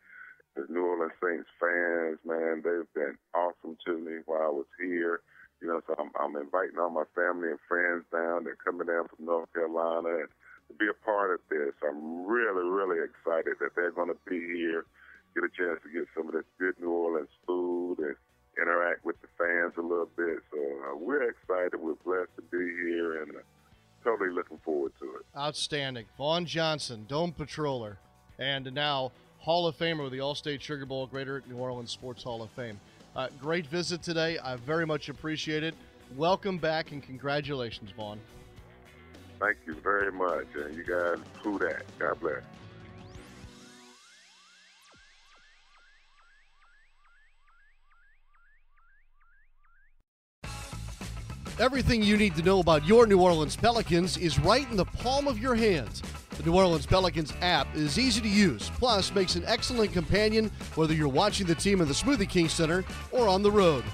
[0.56, 5.20] The New Orleans Saints fans, man, they've been awesome to me while I was here.
[5.60, 8.44] You know, so I'm, I'm inviting all my family and friends down.
[8.44, 10.30] They're coming down from North Carolina and
[10.78, 11.72] be a part of this.
[11.86, 14.84] I'm really, really excited that they're going to be here,
[15.34, 18.16] get a chance to get some of this good New Orleans food and
[18.60, 20.38] interact with the fans a little bit.
[20.52, 21.80] So uh, we're excited.
[21.80, 23.40] We're blessed to be here and uh,
[24.04, 25.26] totally looking forward to it.
[25.36, 26.06] Outstanding.
[26.16, 27.96] Vaughn Johnson, Dome Patroller,
[28.38, 32.42] and now Hall of Famer with the All-State Sugar Bowl, Greater New Orleans Sports Hall
[32.42, 32.80] of Fame.
[33.14, 34.38] Uh, great visit today.
[34.38, 35.74] I very much appreciate it.
[36.16, 38.20] Welcome back and congratulations, Vaughn.
[39.44, 40.46] Thank you very much.
[40.54, 41.82] And you guys, who that?
[41.98, 42.40] God bless.
[51.60, 55.28] Everything you need to know about your New Orleans Pelicans is right in the palm
[55.28, 56.02] of your hands.
[56.38, 60.94] The New Orleans Pelicans app is easy to use, plus makes an excellent companion whether
[60.94, 63.84] you're watching the team in the Smoothie King Center or on the road.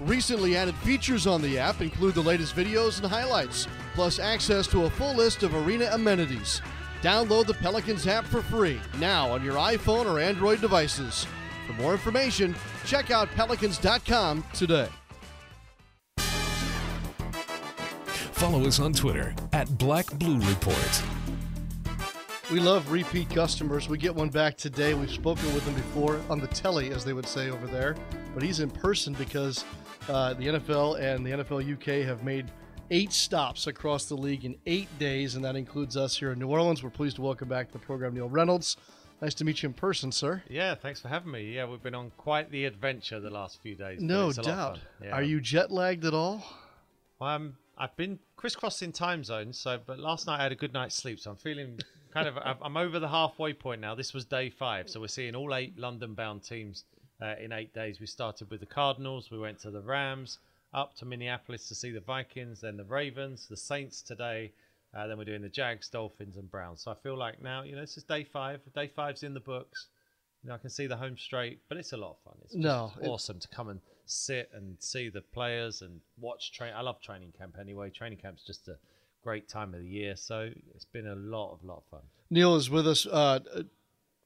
[0.00, 4.84] Recently added features on the app include the latest videos and highlights, plus access to
[4.84, 6.62] a full list of arena amenities.
[7.02, 11.26] Download the Pelicans app for free now on your iPhone or Android devices.
[11.66, 14.88] For more information, check out pelicans.com today.
[18.32, 21.02] Follow us on Twitter at Black Blue Report.
[22.52, 23.88] We love repeat customers.
[23.88, 24.94] We get one back today.
[24.94, 27.96] We've spoken with him before on the telly, as they would say over there,
[28.32, 29.64] but he's in person because
[30.08, 32.46] uh, the NFL and the NFL UK have made
[32.90, 36.48] eight stops across the league in eight days, and that includes us here in New
[36.48, 36.82] Orleans.
[36.82, 38.76] We're pleased to welcome back to the program Neil Reynolds.
[39.20, 40.42] Nice to meet you in person, sir.
[40.48, 41.52] Yeah, thanks for having me.
[41.54, 44.00] Yeah, we've been on quite the adventure the last few days.
[44.00, 44.78] No it's a lot of doubt.
[45.02, 45.10] Yeah.
[45.10, 46.42] Are you jet lagged at all?
[47.20, 50.94] Um, I've been crisscrossing time zones, so but last night I had a good night's
[50.94, 51.78] sleep, so I'm feeling
[52.14, 52.38] kind of.
[52.38, 53.94] I'm- I'm over the halfway point now.
[53.96, 56.84] This was day five, so we're seeing all eight London-bound teams
[57.20, 58.00] uh, in eight days.
[58.00, 60.38] We started with the Cardinals, we went to the Rams,
[60.74, 64.52] up to Minneapolis to see the Vikings, then the Ravens, the Saints today.
[64.96, 66.80] Uh, then we're doing the Jags, Dolphins, and Browns.
[66.82, 68.60] So I feel like now, you know, this is day five.
[68.74, 69.86] Day five's in the books.
[70.42, 72.34] You know, I can see the home straight, but it's a lot of fun.
[72.44, 76.52] It's just No, it- awesome to come and sit and see the players and watch
[76.52, 76.72] train.
[76.74, 77.90] I love training camp anyway.
[77.90, 78.78] Training camp's just a
[79.22, 82.00] great time of the year, so it's been a lot of lot of fun.
[82.30, 83.40] Neil is with us uh,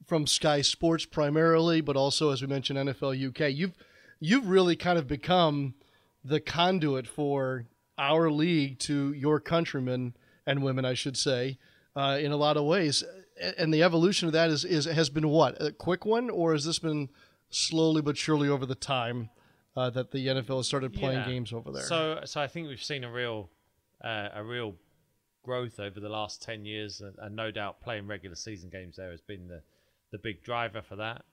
[0.07, 3.53] from Sky Sports primarily, but also, as we mentioned, NFL UK.
[3.53, 3.73] You've
[4.19, 5.73] you've really kind of become
[6.23, 7.65] the conduit for
[7.97, 11.57] our league to your countrymen and women, I should say,
[11.95, 13.03] uh, in a lot of ways.
[13.57, 16.65] And the evolution of that is, is has been what a quick one, or has
[16.65, 17.09] this been
[17.49, 19.29] slowly but surely over the time
[19.75, 21.27] uh, that the NFL has started playing Yeah.
[21.27, 21.83] games over there?
[21.83, 23.49] So, so I think we've seen a real,
[24.03, 24.75] uh, a real
[25.43, 29.11] growth over the last ten years, and, and no doubt playing regular season games there
[29.11, 29.61] has been the,
[30.13, 31.25] the big driver for that.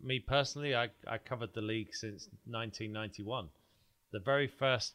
[0.00, 3.48] Me personally, I, I covered the league since 1991.
[4.12, 4.92] The very first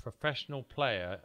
[0.00, 1.20] professional player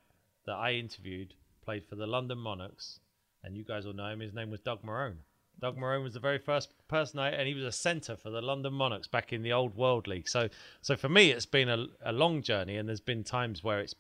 [0.46, 3.02] that I interviewed played for the London Monarchs,
[3.44, 4.22] and you guys will know him.
[4.22, 5.18] His name was Doug Marrone.
[5.60, 8.42] Doug Marrone was the very first person I, and he was a centre for the
[8.42, 10.30] London Monarchs back in the old World League.
[10.30, 10.48] So,
[10.82, 13.96] so for me, it's been a, a long journey, and there's been times where it's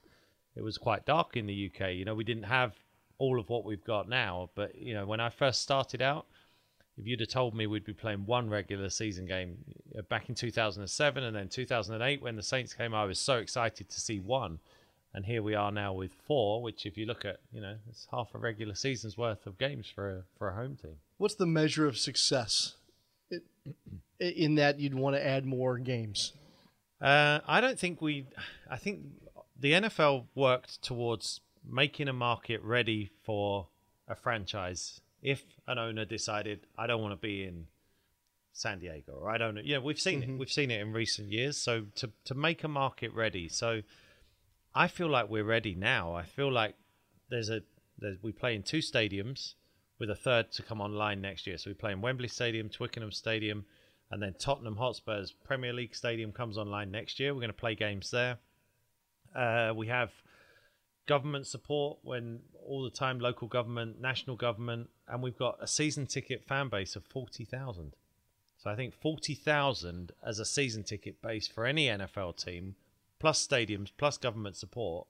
[0.55, 1.95] it was quite dark in the UK.
[1.95, 2.75] You know, we didn't have
[3.17, 4.51] all of what we've got now.
[4.55, 6.27] But you know, when I first started out,
[6.97, 9.57] if you'd have told me we'd be playing one regular season game
[9.97, 13.89] uh, back in 2007 and then 2008 when the Saints came, I was so excited
[13.89, 14.59] to see one.
[15.13, 18.07] And here we are now with four, which if you look at, you know, it's
[18.11, 20.97] half a regular season's worth of games for a, for a home team.
[21.17, 22.75] What's the measure of success?
[23.29, 23.43] It,
[24.19, 26.33] in that you'd want to add more games.
[27.01, 28.27] Uh, I don't think we.
[28.69, 29.01] I think
[29.59, 33.67] the NFL worked towards making a market ready for
[34.07, 35.01] a franchise.
[35.33, 37.67] If an owner decided, I don't want to be in
[38.53, 39.61] San Diego, or I don't know.
[39.63, 40.29] Yeah, we've seen it.
[40.39, 41.57] We've seen it in recent years.
[41.57, 43.49] So to to make a market ready.
[43.49, 43.81] So
[44.73, 46.13] I feel like we're ready now.
[46.21, 46.75] I feel like
[47.29, 47.61] there's a
[47.97, 49.55] There's, we play in two stadiums
[49.99, 51.57] with a third to come online next year.
[51.57, 53.65] So we play in Wembley Stadium, Twickenham Stadium,
[54.11, 57.33] and then Tottenham Hotspur's Premier League Stadium comes online next year.
[57.33, 58.37] We're going to play games there.
[59.33, 60.11] Uh, we have
[61.05, 66.07] government support when all the time, local government, national government, and we've got a season
[66.07, 67.95] ticket fan base of 40,000.
[68.57, 72.75] So I think 40,000 as a season ticket base for any NFL team,
[73.19, 75.07] plus stadiums, plus government support,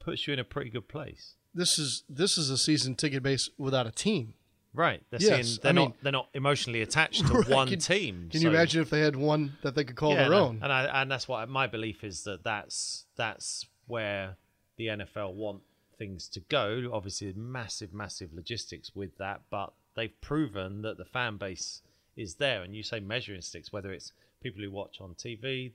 [0.00, 1.34] puts you in a pretty good place.
[1.54, 4.34] This is this is a season ticket base without a team.
[4.74, 5.02] Right.
[5.10, 7.78] They're Yes, seeing, they're I not mean- they're not emotionally attached to Right, one can-
[7.78, 8.28] team.
[8.30, 10.38] Can you imagine if they had one that they could call yeah, their and I-
[10.40, 10.58] own?
[10.62, 14.36] And I, and that's what my belief is that that's that's where
[14.76, 15.62] the NFL want
[15.98, 16.90] things to go.
[16.92, 21.82] Obviously, massive, massive logistics with that, but they've proven that the fan base
[22.16, 22.62] is there.
[22.62, 25.72] And you say measuring sticks, whether it's people who watch on TV,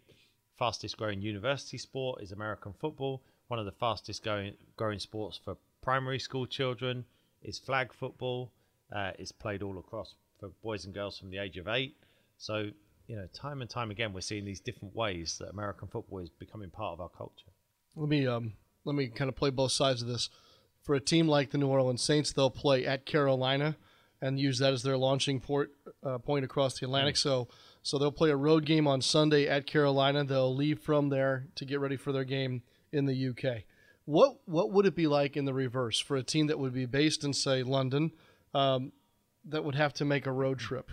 [0.57, 3.23] fastest growing university sport is American football.
[3.47, 7.05] One of the fastest going growing sports for primary school children
[7.41, 8.51] is flag football.
[8.93, 11.95] Uh, it's played all across for boys and girls from the age of eight.
[12.38, 12.69] So
[13.07, 16.29] you know, time and time again, we're seeing these different ways that American football is
[16.29, 17.51] becoming part of our culture.
[17.95, 18.53] Let me um
[18.88, 20.30] let me kind of play both sides of this.
[20.82, 23.76] For a team like the New Orleans Saints, they'll play at Carolina
[24.21, 25.71] and use that as their launching port
[26.04, 27.17] uh, point across the Atlantic.
[27.17, 27.50] So
[27.84, 30.23] so they'll play a road game on Sunday at Carolina.
[30.23, 33.63] They'll leave from there to get ready for their game in the UK.
[34.06, 36.86] What what would it be like in the reverse for a team that would be
[36.86, 38.12] based in say London,
[38.54, 38.93] um,
[39.45, 40.91] that would have to make a road trip?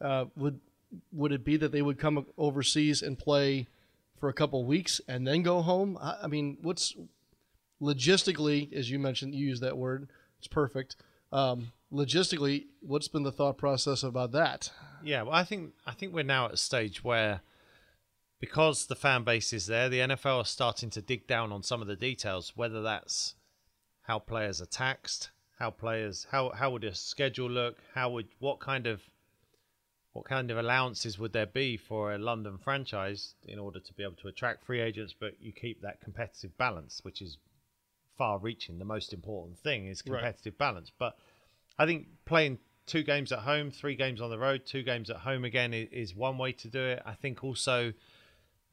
[0.00, 0.60] Uh, would
[1.12, 3.66] would it be that they would come overseas and play
[4.18, 5.98] for a couple weeks and then go home?
[6.00, 6.94] I, I mean, what's
[7.84, 10.08] logistically, as you mentioned, you use that word.
[10.38, 10.96] It's perfect.
[11.32, 14.70] Um, logistically, what's been the thought process about that?
[15.02, 17.42] Yeah, well, I think I think we're now at a stage where,
[18.40, 21.82] because the fan base is there, the NFL are starting to dig down on some
[21.82, 22.52] of the details.
[22.56, 23.34] Whether that's
[24.02, 28.60] how players are taxed, how players, how how would a schedule look, how would what
[28.60, 29.02] kind of
[30.12, 34.04] what kind of allowances would there be for a London franchise in order to be
[34.04, 37.36] able to attract free agents, but you keep that competitive balance, which is
[38.16, 38.78] far-reaching.
[38.78, 40.18] The most important thing is Right.
[40.18, 40.90] competitive balance.
[40.98, 41.16] But
[41.78, 45.16] I think playing two games at home, three games on the road, two games at
[45.18, 47.02] home again is, is one way to do it.
[47.04, 47.92] I think also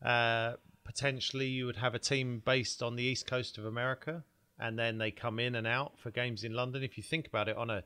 [0.02, 4.24] uh, potentially you would have a team based on the east coast of America,
[4.60, 6.84] and then they come in and out for games in London.
[6.84, 7.84] If you think about it, on a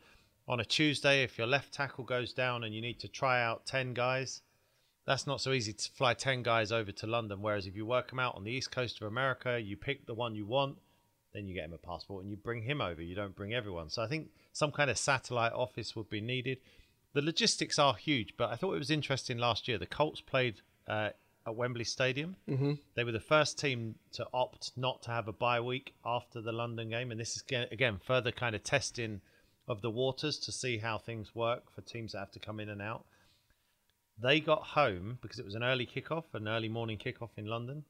[0.47, 3.65] on a Tuesday, if your left tackle goes down and you need to try out
[3.65, 4.41] ten guys,
[5.05, 7.41] that's not so easy to fly 10 guys over to London.
[7.41, 10.13] Whereas if you work them out on the east coast of America, you pick the
[10.15, 10.77] one you want,
[11.35, 13.01] then you get him a passport and you bring him over.
[13.01, 13.89] You don't bring everyone.
[13.89, 16.59] So I think some kind of satellite office would be needed.
[17.13, 19.77] The logistics are huge, but I thought it was interesting last year.
[19.77, 21.09] The Colts played uh,
[21.45, 22.35] at Wembley Stadium.
[22.49, 22.73] Mm-hmm.
[22.95, 26.51] They were the first team to opt not to have a bye week after the
[26.51, 27.11] London game.
[27.11, 29.21] And this is, again- again, further kind of testing
[29.67, 32.69] of the waters to see how things work for teams that have to come in
[32.69, 33.05] and out.
[34.21, 37.83] They got home because it was an early kickoff, an early morning kickoff in London.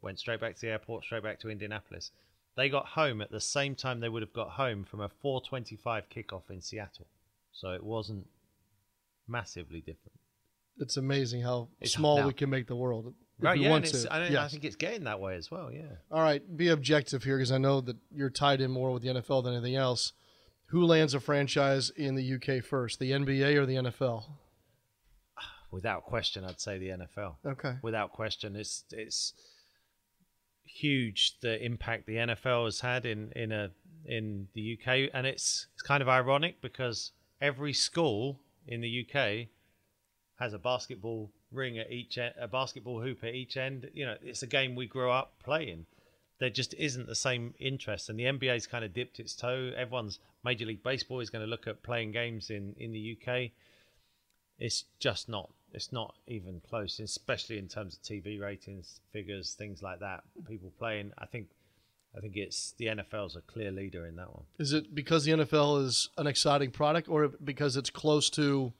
[0.00, 2.12] Went straight back to the airport, straight back to Indianapolis.
[2.58, 6.08] They got home at the same time they would have got home from a 4:25
[6.10, 7.06] kickoff in Seattle.
[7.52, 8.26] So it wasn't
[9.28, 10.18] massively different.
[10.76, 13.14] It's amazing how It's small now- we can make the world.
[13.38, 13.56] If right?
[13.56, 14.12] we Yeah, want and it's, to.
[14.12, 15.70] I, don't- I think it's getting that way as well.
[15.72, 15.98] Yeah.
[16.10, 19.10] All right, be objective here because I know that you're tied in more with the
[19.10, 20.12] NFL than anything else.
[20.70, 24.24] Who lands a franchise in the UK first, the NBA or the NFL?
[25.70, 27.36] Without question, I'd say the NFL.
[27.46, 27.76] Okay.
[27.82, 28.56] without question.
[28.56, 29.32] It's it's
[30.68, 33.70] huge the impact the NFL has had in in a
[34.04, 39.48] in the UK, and it's it's kind of ironic because every school in the UK
[40.38, 43.90] has a basketball ring at each end, a basketball hoop at each end.
[43.92, 45.86] You know, it's a game we grew up playing.
[46.38, 49.72] There just isn't the same interest, and the NBA's kind of dipped its toe.
[49.76, 53.50] Everyone's Major League Baseball is going to look at playing games in in the UK
[54.58, 59.82] it's just not it's not even close especially in terms of tv ratings figures things
[59.82, 61.12] like that people playing.
[61.18, 61.48] I think
[62.16, 64.44] i think it's the nfl's a clear leader in that one.
[64.58, 68.72] Is it because the NFL is an exciting product, or because it's close to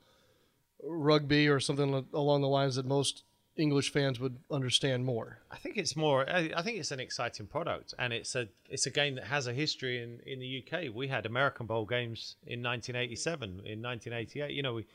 [0.83, 3.23] rugby or something along the lines that most
[3.57, 5.39] English fans would understand more?
[5.51, 8.89] i think it's more i think it's an exciting product and it's a it's a
[8.89, 12.63] game that has a history in in the uk we had american bowl games in
[12.63, 14.85] 1987 in 1988 you know we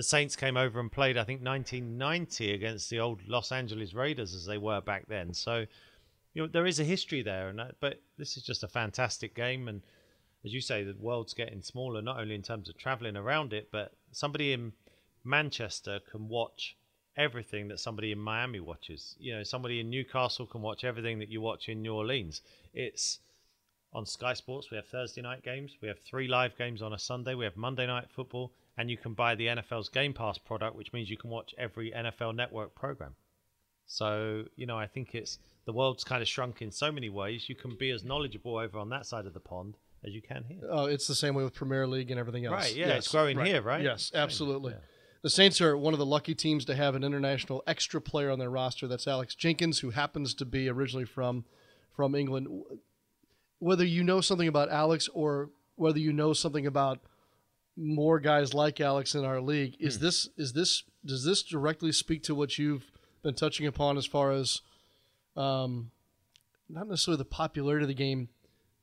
[0.00, 4.34] the Saints came over and played, I think, 1990 against the old Los Angeles Raiders
[4.34, 5.34] as they were back then.
[5.34, 5.66] So,
[6.32, 9.34] you know, there is a history there, and that, but this is just a fantastic
[9.34, 9.68] game.
[9.68, 9.82] And
[10.42, 13.68] as you say, the world's getting smaller, not only in terms of traveling around it,
[13.70, 14.72] but somebody in
[15.22, 16.78] Manchester can watch
[17.18, 19.16] everything that somebody in Miami watches.
[19.20, 22.40] You know, somebody in Newcastle can watch everything that you watch in New Orleans.
[22.72, 23.18] It's
[23.92, 24.70] on Sky Sports.
[24.70, 25.76] We have Thursday night games.
[25.82, 27.34] We have three live games on a Sunday.
[27.34, 30.94] We have Monday night football, and you can buy the NFL's Game Pass product, which
[30.94, 33.14] means you can watch every NFL Network program.
[33.86, 37.46] So you know, I think it's the world's kind of shrunk in so many ways.
[37.48, 40.44] You can be as knowledgeable over on that side of the pond as you can
[40.48, 40.62] here.
[40.70, 42.54] Oh, it's the same way with Premier League and everything else.
[42.54, 43.82] Right, yeah, Yes, it's growing here, right?
[43.82, 44.72] Yes, absolutely.
[44.72, 44.78] yeah.
[45.22, 48.38] The Saints are one of the lucky teams to have an international extra player on
[48.38, 48.88] their roster.
[48.88, 51.44] That's Alex Jenkins, who happens to be originally from
[51.94, 52.48] from England.
[53.58, 57.00] Whether you know something about Alex or whether you know something about
[57.76, 60.04] more guys like Alex in our league, is Hmm.
[60.04, 62.90] this is this does this directly speak to what you've
[63.22, 64.60] been touching upon as far as
[65.36, 65.90] um,
[66.68, 68.28] not necessarily the popularity of the game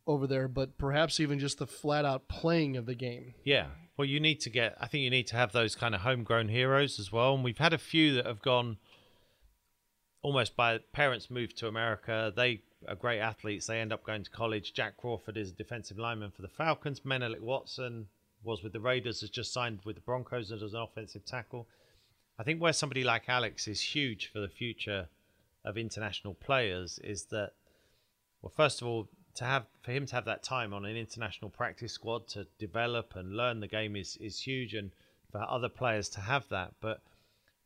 [0.08, 3.34] over there, but perhaps even just the flat out playing of the game.
[3.44, 3.68] Yeah.
[3.98, 4.76] Well, you need to get.
[4.80, 7.36] I think you need to have those kind of homegrown heroes as well.
[7.36, 8.78] And we've had a few that have gone
[10.22, 12.32] almost by parents moved to America.
[12.36, 13.68] They are great athletes.
[13.68, 14.74] They end up going to college.
[14.74, 17.04] Jack Crawford is a defensive lineman for the Falcons.
[17.04, 18.08] Menelik Watson
[18.48, 19.22] was with the Raiders.
[19.22, 21.68] Has just signed with the Broncos as an offensive tackle.
[22.40, 25.10] I think where somebody like Alex is huge for the future
[25.66, 27.52] of international players is that,
[28.42, 31.52] well, first of all, to have for him to have that time on an international
[31.52, 34.92] practice squad to develop and learn the game is is huge, and
[35.32, 36.74] for other players to have that.
[36.82, 37.02] But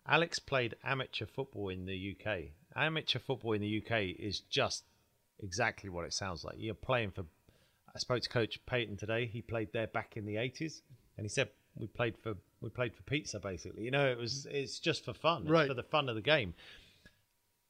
[0.06, 2.52] Alex played amateur football in the UK.
[2.76, 4.84] Amateur football in the UK is just
[5.40, 6.56] exactly what it sounds like.
[6.58, 7.26] You're playing for.
[7.96, 9.26] I spoke to Coach Payton today.
[9.26, 10.82] He played there back in the 80s,
[11.18, 13.84] and he said we played for we played for pizza basically.
[13.84, 15.68] You know, it was it's just for fun, it's Right.
[15.68, 16.54] for the fun of the game.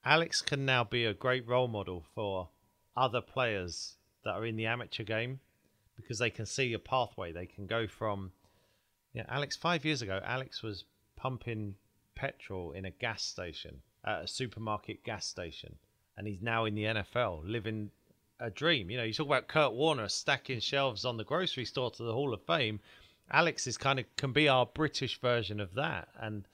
[0.04, 2.50] Alex can now be a great role model for
[2.98, 5.40] other players that are in the amateur game
[5.96, 7.32] because they can see a pathway.
[7.32, 8.32] They can go from,
[9.14, 11.76] yeah, Alex, five years ago, Alex was pumping
[12.16, 15.76] petrol in a gas station, at a supermarket gas station,
[16.18, 17.92] and he's now in the NFL living
[18.42, 18.90] a dream.
[18.90, 22.12] You know, you talk about Kurt Warner stacking shelves on the grocery store to the
[22.12, 22.80] Hall of Fame.
[23.32, 26.48] Alex is kind of can be our British version of that, and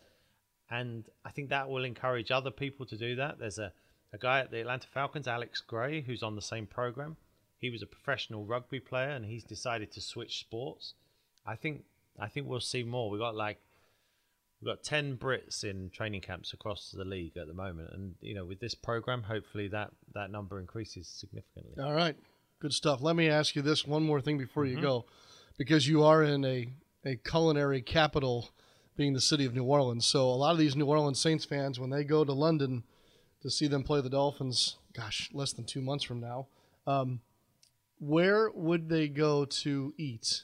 [0.69, 3.39] and I think that will encourage other people to do that.
[3.39, 3.71] There's a,
[4.13, 7.15] a guy at the Atlanta Falcons, Alex Gray, who's on the same program.
[7.57, 10.93] He was a professional rugby player, and he's decided to switch sports.
[11.45, 11.85] I think
[12.19, 13.09] I think we'll see more.
[13.09, 13.59] We got like
[14.61, 18.33] we've got ten Brits in training camps across the league at the moment, and you
[18.35, 21.81] know with this program, hopefully that that number increases significantly.
[21.83, 22.15] All right,
[22.59, 23.01] good stuff.
[23.01, 24.77] Let me ask you this one more thing before Mm-hmm.
[24.77, 25.05] you go,
[25.57, 26.67] because you are in a
[27.05, 28.49] a culinary capital,
[28.97, 30.05] being the city of New Orleans.
[30.05, 32.83] So a lot of these New Orleans Saints fans, when they go to London
[33.41, 36.47] to see them play the Dolphins, gosh, less than two months from now,
[36.87, 37.21] um,
[37.99, 40.43] where would they go to eat?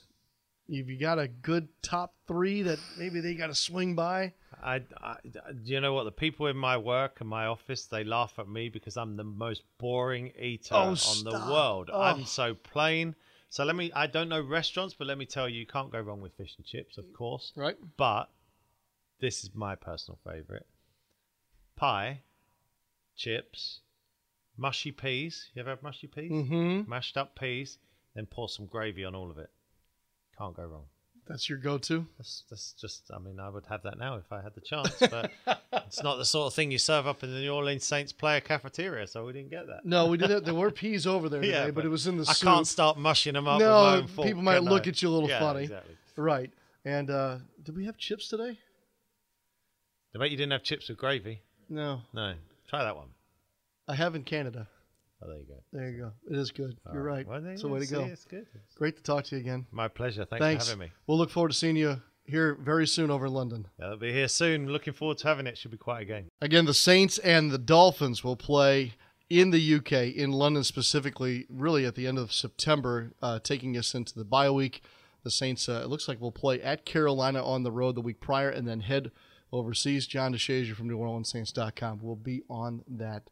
[0.70, 4.34] Have you got a good top three that maybe they got to swing by?
[4.64, 6.05] I, I, do you know what?
[6.05, 9.26] The people in my work and my office they laugh at me because I'm the
[9.26, 11.89] most boring eater Oh, on the world.
[11.91, 12.01] Oh.
[12.01, 13.16] I'm so plain.
[13.49, 13.91] So let me.
[13.93, 16.53] I don't know restaurants, but let me tell you, you can't go wrong with fish
[16.57, 17.51] and chips, of course.
[17.55, 17.76] Right?
[17.97, 18.30] But
[19.20, 20.66] this is my personal favorite:
[21.76, 22.22] pie,
[23.18, 23.82] chips,
[24.57, 25.49] mushy peas.
[25.53, 26.32] You ever have mushy peas?
[26.32, 26.89] Mm-hmm.
[26.89, 27.78] Mashed up peas,
[28.16, 29.51] then pour some gravy on all of it.
[30.44, 30.84] Can't go wrong.
[31.26, 32.06] That's your go-to.
[32.18, 34.91] That's, that's just, I mean, I would have that now if I had the chance,
[35.00, 35.32] but
[35.88, 38.41] it's not the sort of thing you serve up in the New Orleans Saints player
[38.41, 39.86] cafeteria, so we didn't get that.
[39.86, 40.44] No, we didn't.
[40.44, 42.50] there were peas over there today, Yeah, but, but it was in the I soup.
[42.50, 44.89] can't start mushing them up with No, fork, people might look I?
[44.89, 45.64] at you a little Yeah, funny.
[45.64, 45.96] Exactly.
[46.18, 46.52] Right.
[46.84, 48.60] And uh, did we have chips today?
[50.14, 51.39] I bet you didn't have chips with gravy.
[51.70, 52.34] No, No.
[52.70, 53.08] Try that one.
[53.88, 54.68] I have in Canada.
[55.24, 55.63] Oh, there you go.
[55.71, 56.11] There you go.
[56.30, 56.78] It is good.
[56.91, 57.26] You're right.
[57.26, 58.03] Well, there It's the way to go.
[58.03, 58.45] It's good.
[58.76, 59.65] Great to talk to you again.
[59.71, 60.26] My pleasure.
[60.26, 60.65] Thanks, Thanks.
[60.65, 60.93] for having me.
[61.07, 63.67] We'll look forward to seeing you here very soon over in London.
[63.82, 64.67] I'll be here soon.
[64.67, 65.57] Looking forward to having it.
[65.57, 66.30] Should be quite a game.
[66.41, 68.93] Again, the Saints and the Dolphins will play
[69.30, 73.95] in the UK, in London specifically, really at the end of September, uh, taking us
[73.95, 74.84] into the bye week.
[75.24, 78.19] The Saints, uh, it looks like, will play at Carolina on the road the week
[78.19, 79.11] prior and then head
[79.51, 80.05] overseas.
[80.05, 83.30] John DeShazier from NewOrleansSaints.com will be on that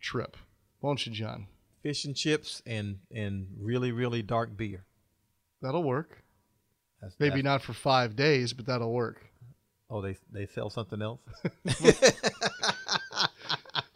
[0.00, 0.36] trip.
[0.82, 1.46] Won't you, John?
[1.82, 4.84] Fish and chips and and really really dark beer.
[5.62, 6.22] That'll work.
[7.00, 9.24] That's, Maybe that's- not for five days, but that'll work.
[9.88, 11.20] Oh, they they sell something else.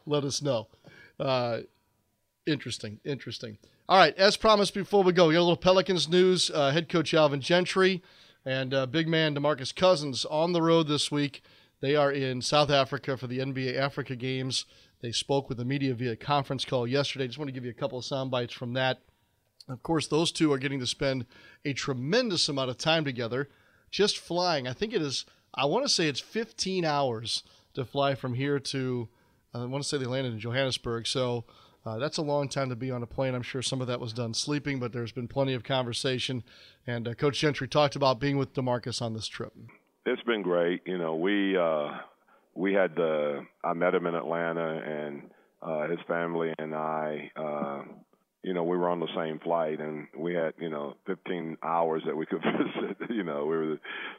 [0.06, 0.68] let us know.
[1.18, 1.60] Uh,
[2.46, 3.58] interesting, interesting.
[3.88, 6.50] All right, as promised before we go, we got a little Pelicans news.
[6.52, 8.02] Uh, head coach Alvin Gentry
[8.44, 11.42] and uh, big man Demarcus Cousins on the road this week.
[11.80, 14.64] They are in South Africa for the NBA Africa Games.
[15.02, 17.26] They spoke with the media via conference call yesterday.
[17.26, 19.00] Just want to give you a couple of sound bites from that.
[19.68, 21.26] Of course, those two are getting to spend
[21.64, 23.48] a tremendous amount of time together
[23.90, 24.66] just flying.
[24.66, 25.24] I think it is,
[25.54, 27.42] I want to say it's 15 hours
[27.74, 29.08] to fly from here to,
[29.52, 31.06] I want to say they landed in Johannesburg.
[31.06, 31.44] So
[31.86, 33.32] Uh, that's a long time to be on a plane.
[33.32, 36.42] I'm sure some of that was done sleeping, but there's been plenty of conversation.
[36.84, 39.52] And uh, Coach Gentry talked about being with Demarcus on this trip.
[40.04, 40.82] It's been great.
[40.84, 41.98] You know, we uh,
[42.56, 45.22] we had the I met him in Atlanta, and
[45.62, 47.30] uh, his family and I.
[47.36, 47.82] Uh,
[48.42, 52.02] you know, we were on the same flight, and we had you know 15 hours
[52.06, 52.42] that we could
[52.98, 53.10] visit.
[53.10, 53.76] you know, we were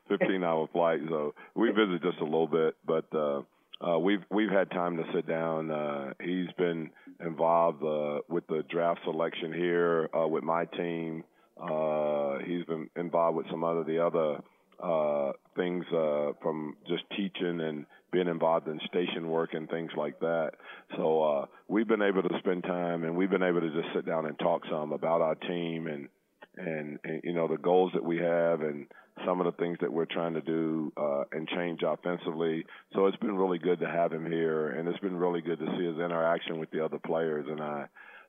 [0.09, 3.05] 15 hour flight, so we visited just a little bit, but.
[3.15, 3.41] uh
[3.79, 5.69] uh, we've we've had time to sit down.
[5.69, 6.89] Uh, he's been
[7.23, 11.23] involved uh, with the draft selection here uh, with my team.
[11.61, 14.39] Uh, he's been involved with some other the other
[14.81, 20.19] uh, things uh, from just teaching and being involved in station work and things like
[20.19, 20.51] that.
[20.95, 24.05] So uh, we've been able to spend time and we've been able to just sit
[24.05, 26.07] down and talk some about our team and
[26.59, 28.87] and, and you know the goals that we have and
[29.25, 32.65] some of the things that we're trying to do uh, and change offensively.
[32.93, 35.65] So it's been really good to have him here, and it's been really good to
[35.77, 37.45] see his interaction with the other players.
[37.49, 37.87] And I,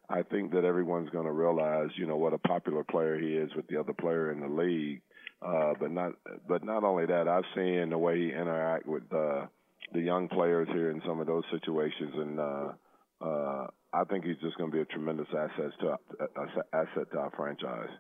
[0.09, 3.51] I think that everyone's going to realize, you know, what a popular player he is
[3.55, 5.03] with the other player in the league.
[5.41, 6.13] Uh, but not,
[6.49, 9.47] but not only that, I've seen the way he interact with uh,
[9.93, 12.73] the young players here in some of those situations, and uh,
[13.21, 17.19] uh, I think he's just going to be a tremendous asset to uh, asset to
[17.19, 17.91] our franchise.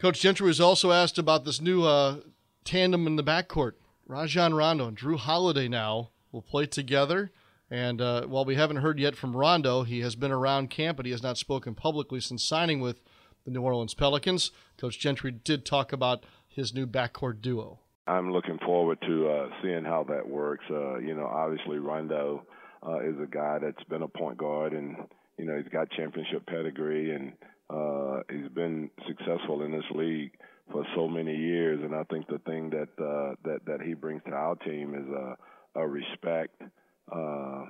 [0.00, 2.16] Coach Gentry was also asked about this new uh,
[2.64, 3.72] tandem in the backcourt.
[4.06, 7.30] Rajon Rondo and Jrue Holiday now will play together.
[7.70, 11.06] And uh, while we haven't heard yet from Rondo, he has been around camp, but
[11.06, 13.00] he has not spoken publicly since signing with
[13.44, 14.50] the New Orleans Pelicans.
[14.76, 16.24] Coach Gentry did talk about
[16.54, 17.78] his new backcourt duo.
[18.06, 20.64] I'm looking forward to uh, seeing how that works.
[20.70, 22.46] Uh, you know, obviously Rondo
[22.86, 24.96] uh, is a guy that's been a point guard, and
[25.38, 27.32] you know he's got championship pedigree, and
[27.70, 30.32] uh, he's been successful in this league
[30.70, 34.22] for so many years, and I think the thing that uh, that that he brings
[34.26, 36.60] to our team is a, a respect
[37.10, 37.64] uh,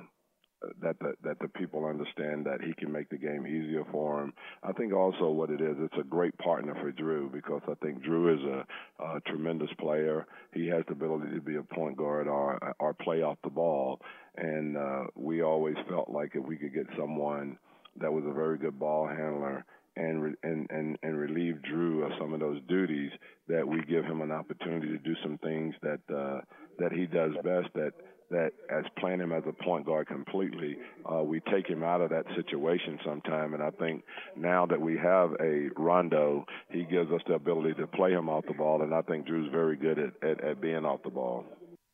[0.80, 4.32] that the that the people understand that he can make the game easier for him.
[4.62, 8.02] I think also what it is, it's a great partner for Jrue because I think
[8.02, 10.26] Jrue is a, a tremendous player.
[10.52, 14.00] He has the ability to be a point guard or or play off the ball,
[14.36, 17.58] and uh, we always felt like if we could get someone
[18.00, 19.64] that was a very good ball handler
[19.96, 23.10] and and and and relieve Jrue of some of those duties
[23.48, 26.40] that we give him an opportunity to do some things that uh,
[26.78, 27.92] that he does best that
[28.34, 30.76] that as playing him as a point guard completely,
[31.10, 33.54] uh, we take him out of that situation sometime.
[33.54, 34.02] And I think
[34.36, 38.44] now that we have a Rondo, he gives us the ability to play him off
[38.46, 38.82] the ball.
[38.82, 41.44] And I think Jrue's very good at, at, at being off the ball.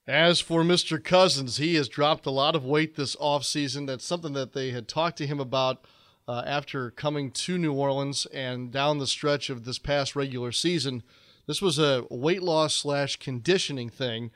[0.06, 1.02] As for Mr.
[1.02, 3.86] Cousins, he has dropped a lot of weight this offseason.
[3.86, 5.84] That's something that they had talked to him about
[6.26, 11.02] uh, after coming to New Orleans and down the stretch of this past regular season.
[11.46, 14.30] This was a weight loss slash conditioning thing.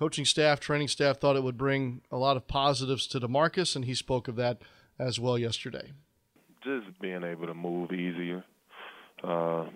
[0.00, 3.84] Coaching staff, training staff thought it would bring a lot of positives to DeMarcus, and
[3.84, 4.62] he spoke of that
[4.98, 5.92] as well yesterday.
[6.64, 8.42] Just being able to move easier,
[9.22, 9.66] uh,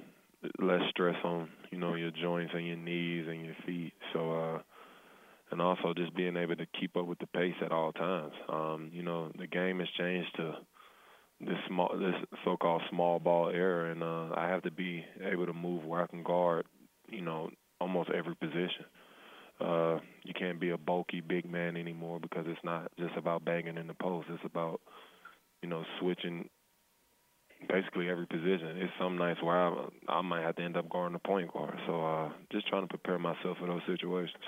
[0.58, 3.92] less stress on you know your joints and your knees and your feet.
[4.14, 4.62] So, uh,
[5.50, 8.32] and also just being able to keep up with the pace at all times.
[8.48, 10.54] Um, you know, the game has changed to
[11.40, 12.14] this small this
[12.46, 16.06] so-called small ball era, and uh, I have to be able to move where I
[16.06, 16.64] can guard,
[17.10, 18.86] you know, almost every position.
[19.60, 23.76] Uh, you can't be a bulky big man anymore because it's not just about banging
[23.76, 24.28] in the post.
[24.30, 24.80] It's about,
[25.62, 26.48] you know, switching
[27.68, 28.76] basically every position.
[28.76, 31.78] It's some nights where I, I might have to end up guarding the point guard.
[31.86, 34.42] So uh, just trying to prepare myself for those situations.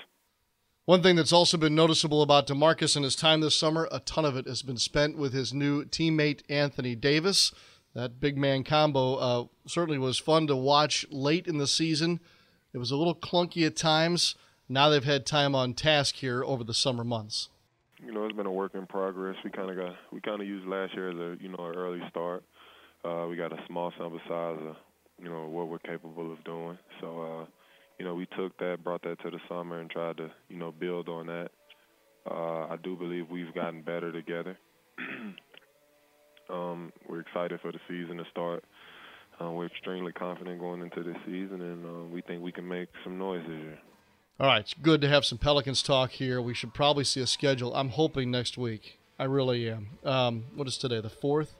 [0.85, 4.23] One thing that's also been noticeable about DeMarcus in his time this summer, a ton
[4.23, 7.53] of it has been spent with his new teammate Anthony Davis.
[7.93, 12.19] That big man combo uh, certainly was fun to watch late in the season.
[12.71, 14.35] It was a little clunky at times.
[14.69, 17.49] Now they've had time on task here over the summer months.
[18.05, 19.35] You know, it's been a work in progress.
[19.43, 21.75] We kind of got we kind of used last year as a you know an
[21.75, 22.43] early start.
[23.03, 24.75] Uh, we got a small sample size of
[25.21, 26.77] you know what we're capable of doing.
[27.01, 27.21] So.
[27.21, 27.45] Uh,
[27.97, 30.71] you know, we took that, brought that to the summer, and tried to, you know,
[30.71, 31.49] build on that.
[32.29, 34.57] Uh, I do believe we've gotten better together.
[36.49, 38.63] um, we're excited for the season to start.
[39.41, 42.89] Uh, we're extremely confident going into this season, and uh, we think we can make
[43.03, 43.79] some noise this year.
[44.39, 46.39] All right, it's good to have some Pelicans talk here.
[46.39, 47.73] We should probably see a schedule.
[47.73, 48.99] I'm hoping next week.
[49.17, 49.87] I really am.
[50.05, 51.01] Um, what is today?
[51.01, 51.55] The fourth.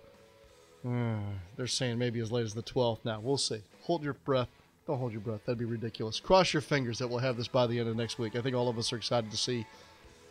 [0.88, 1.16] Uh,
[1.56, 3.00] they're saying maybe as late as the 12th.
[3.04, 3.64] Now we'll see.
[3.82, 4.50] Hold your breath.
[4.86, 5.42] Don't hold your breath.
[5.46, 6.20] That'd be ridiculous.
[6.20, 8.36] Cross your fingers that we'll have this by the end of next week.
[8.36, 9.66] I think all of us are excited to see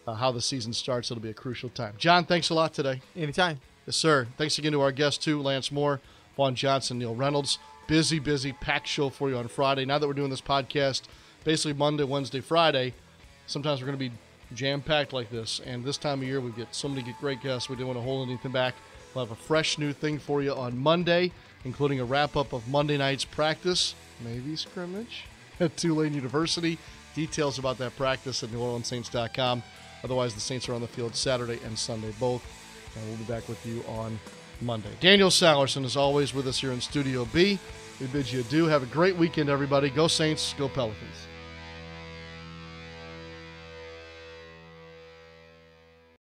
[0.06, 1.10] uh, how the season starts.
[1.10, 1.94] It'll be a crucial time.
[1.98, 3.02] John, thanks a lot today.
[3.16, 3.60] Anytime.
[3.86, 4.28] Yes, sir.
[4.38, 6.00] Thanks again to our guests, too Lance Moore,
[6.36, 7.58] Vaughn Johnson, Neil Reynolds.
[7.88, 9.84] Busy, busy, packed show for you on Friday.
[9.84, 11.02] Now that we're doing this podcast,
[11.46, 12.92] basically Monday, Wednesday, Friday,
[13.46, 14.12] sometimes we're going to be
[14.52, 15.60] jam packed like this.
[15.64, 17.70] And this time of year, we get so many great guests.
[17.70, 18.74] We didn't want to hold anything back.
[19.14, 21.30] We'll have a fresh new thing for you on Monday,
[21.64, 25.24] including a wrap up of Monday night's practice, maybe scrimmage,
[25.60, 26.78] at Tulane University.
[27.14, 29.62] Details about that practice at NewOrleansSaints.com.
[30.04, 32.44] Otherwise, the Saints are on the field Saturday and Sunday both.
[32.96, 34.18] And we'll be back with you on
[34.60, 34.90] Monday.
[35.00, 37.58] Daniel Salerson is always with us here in Studio B.
[38.00, 38.66] We bid you adieu.
[38.66, 39.88] Have a great weekend, everybody.
[39.88, 41.25] Go Saints, go Pelicans.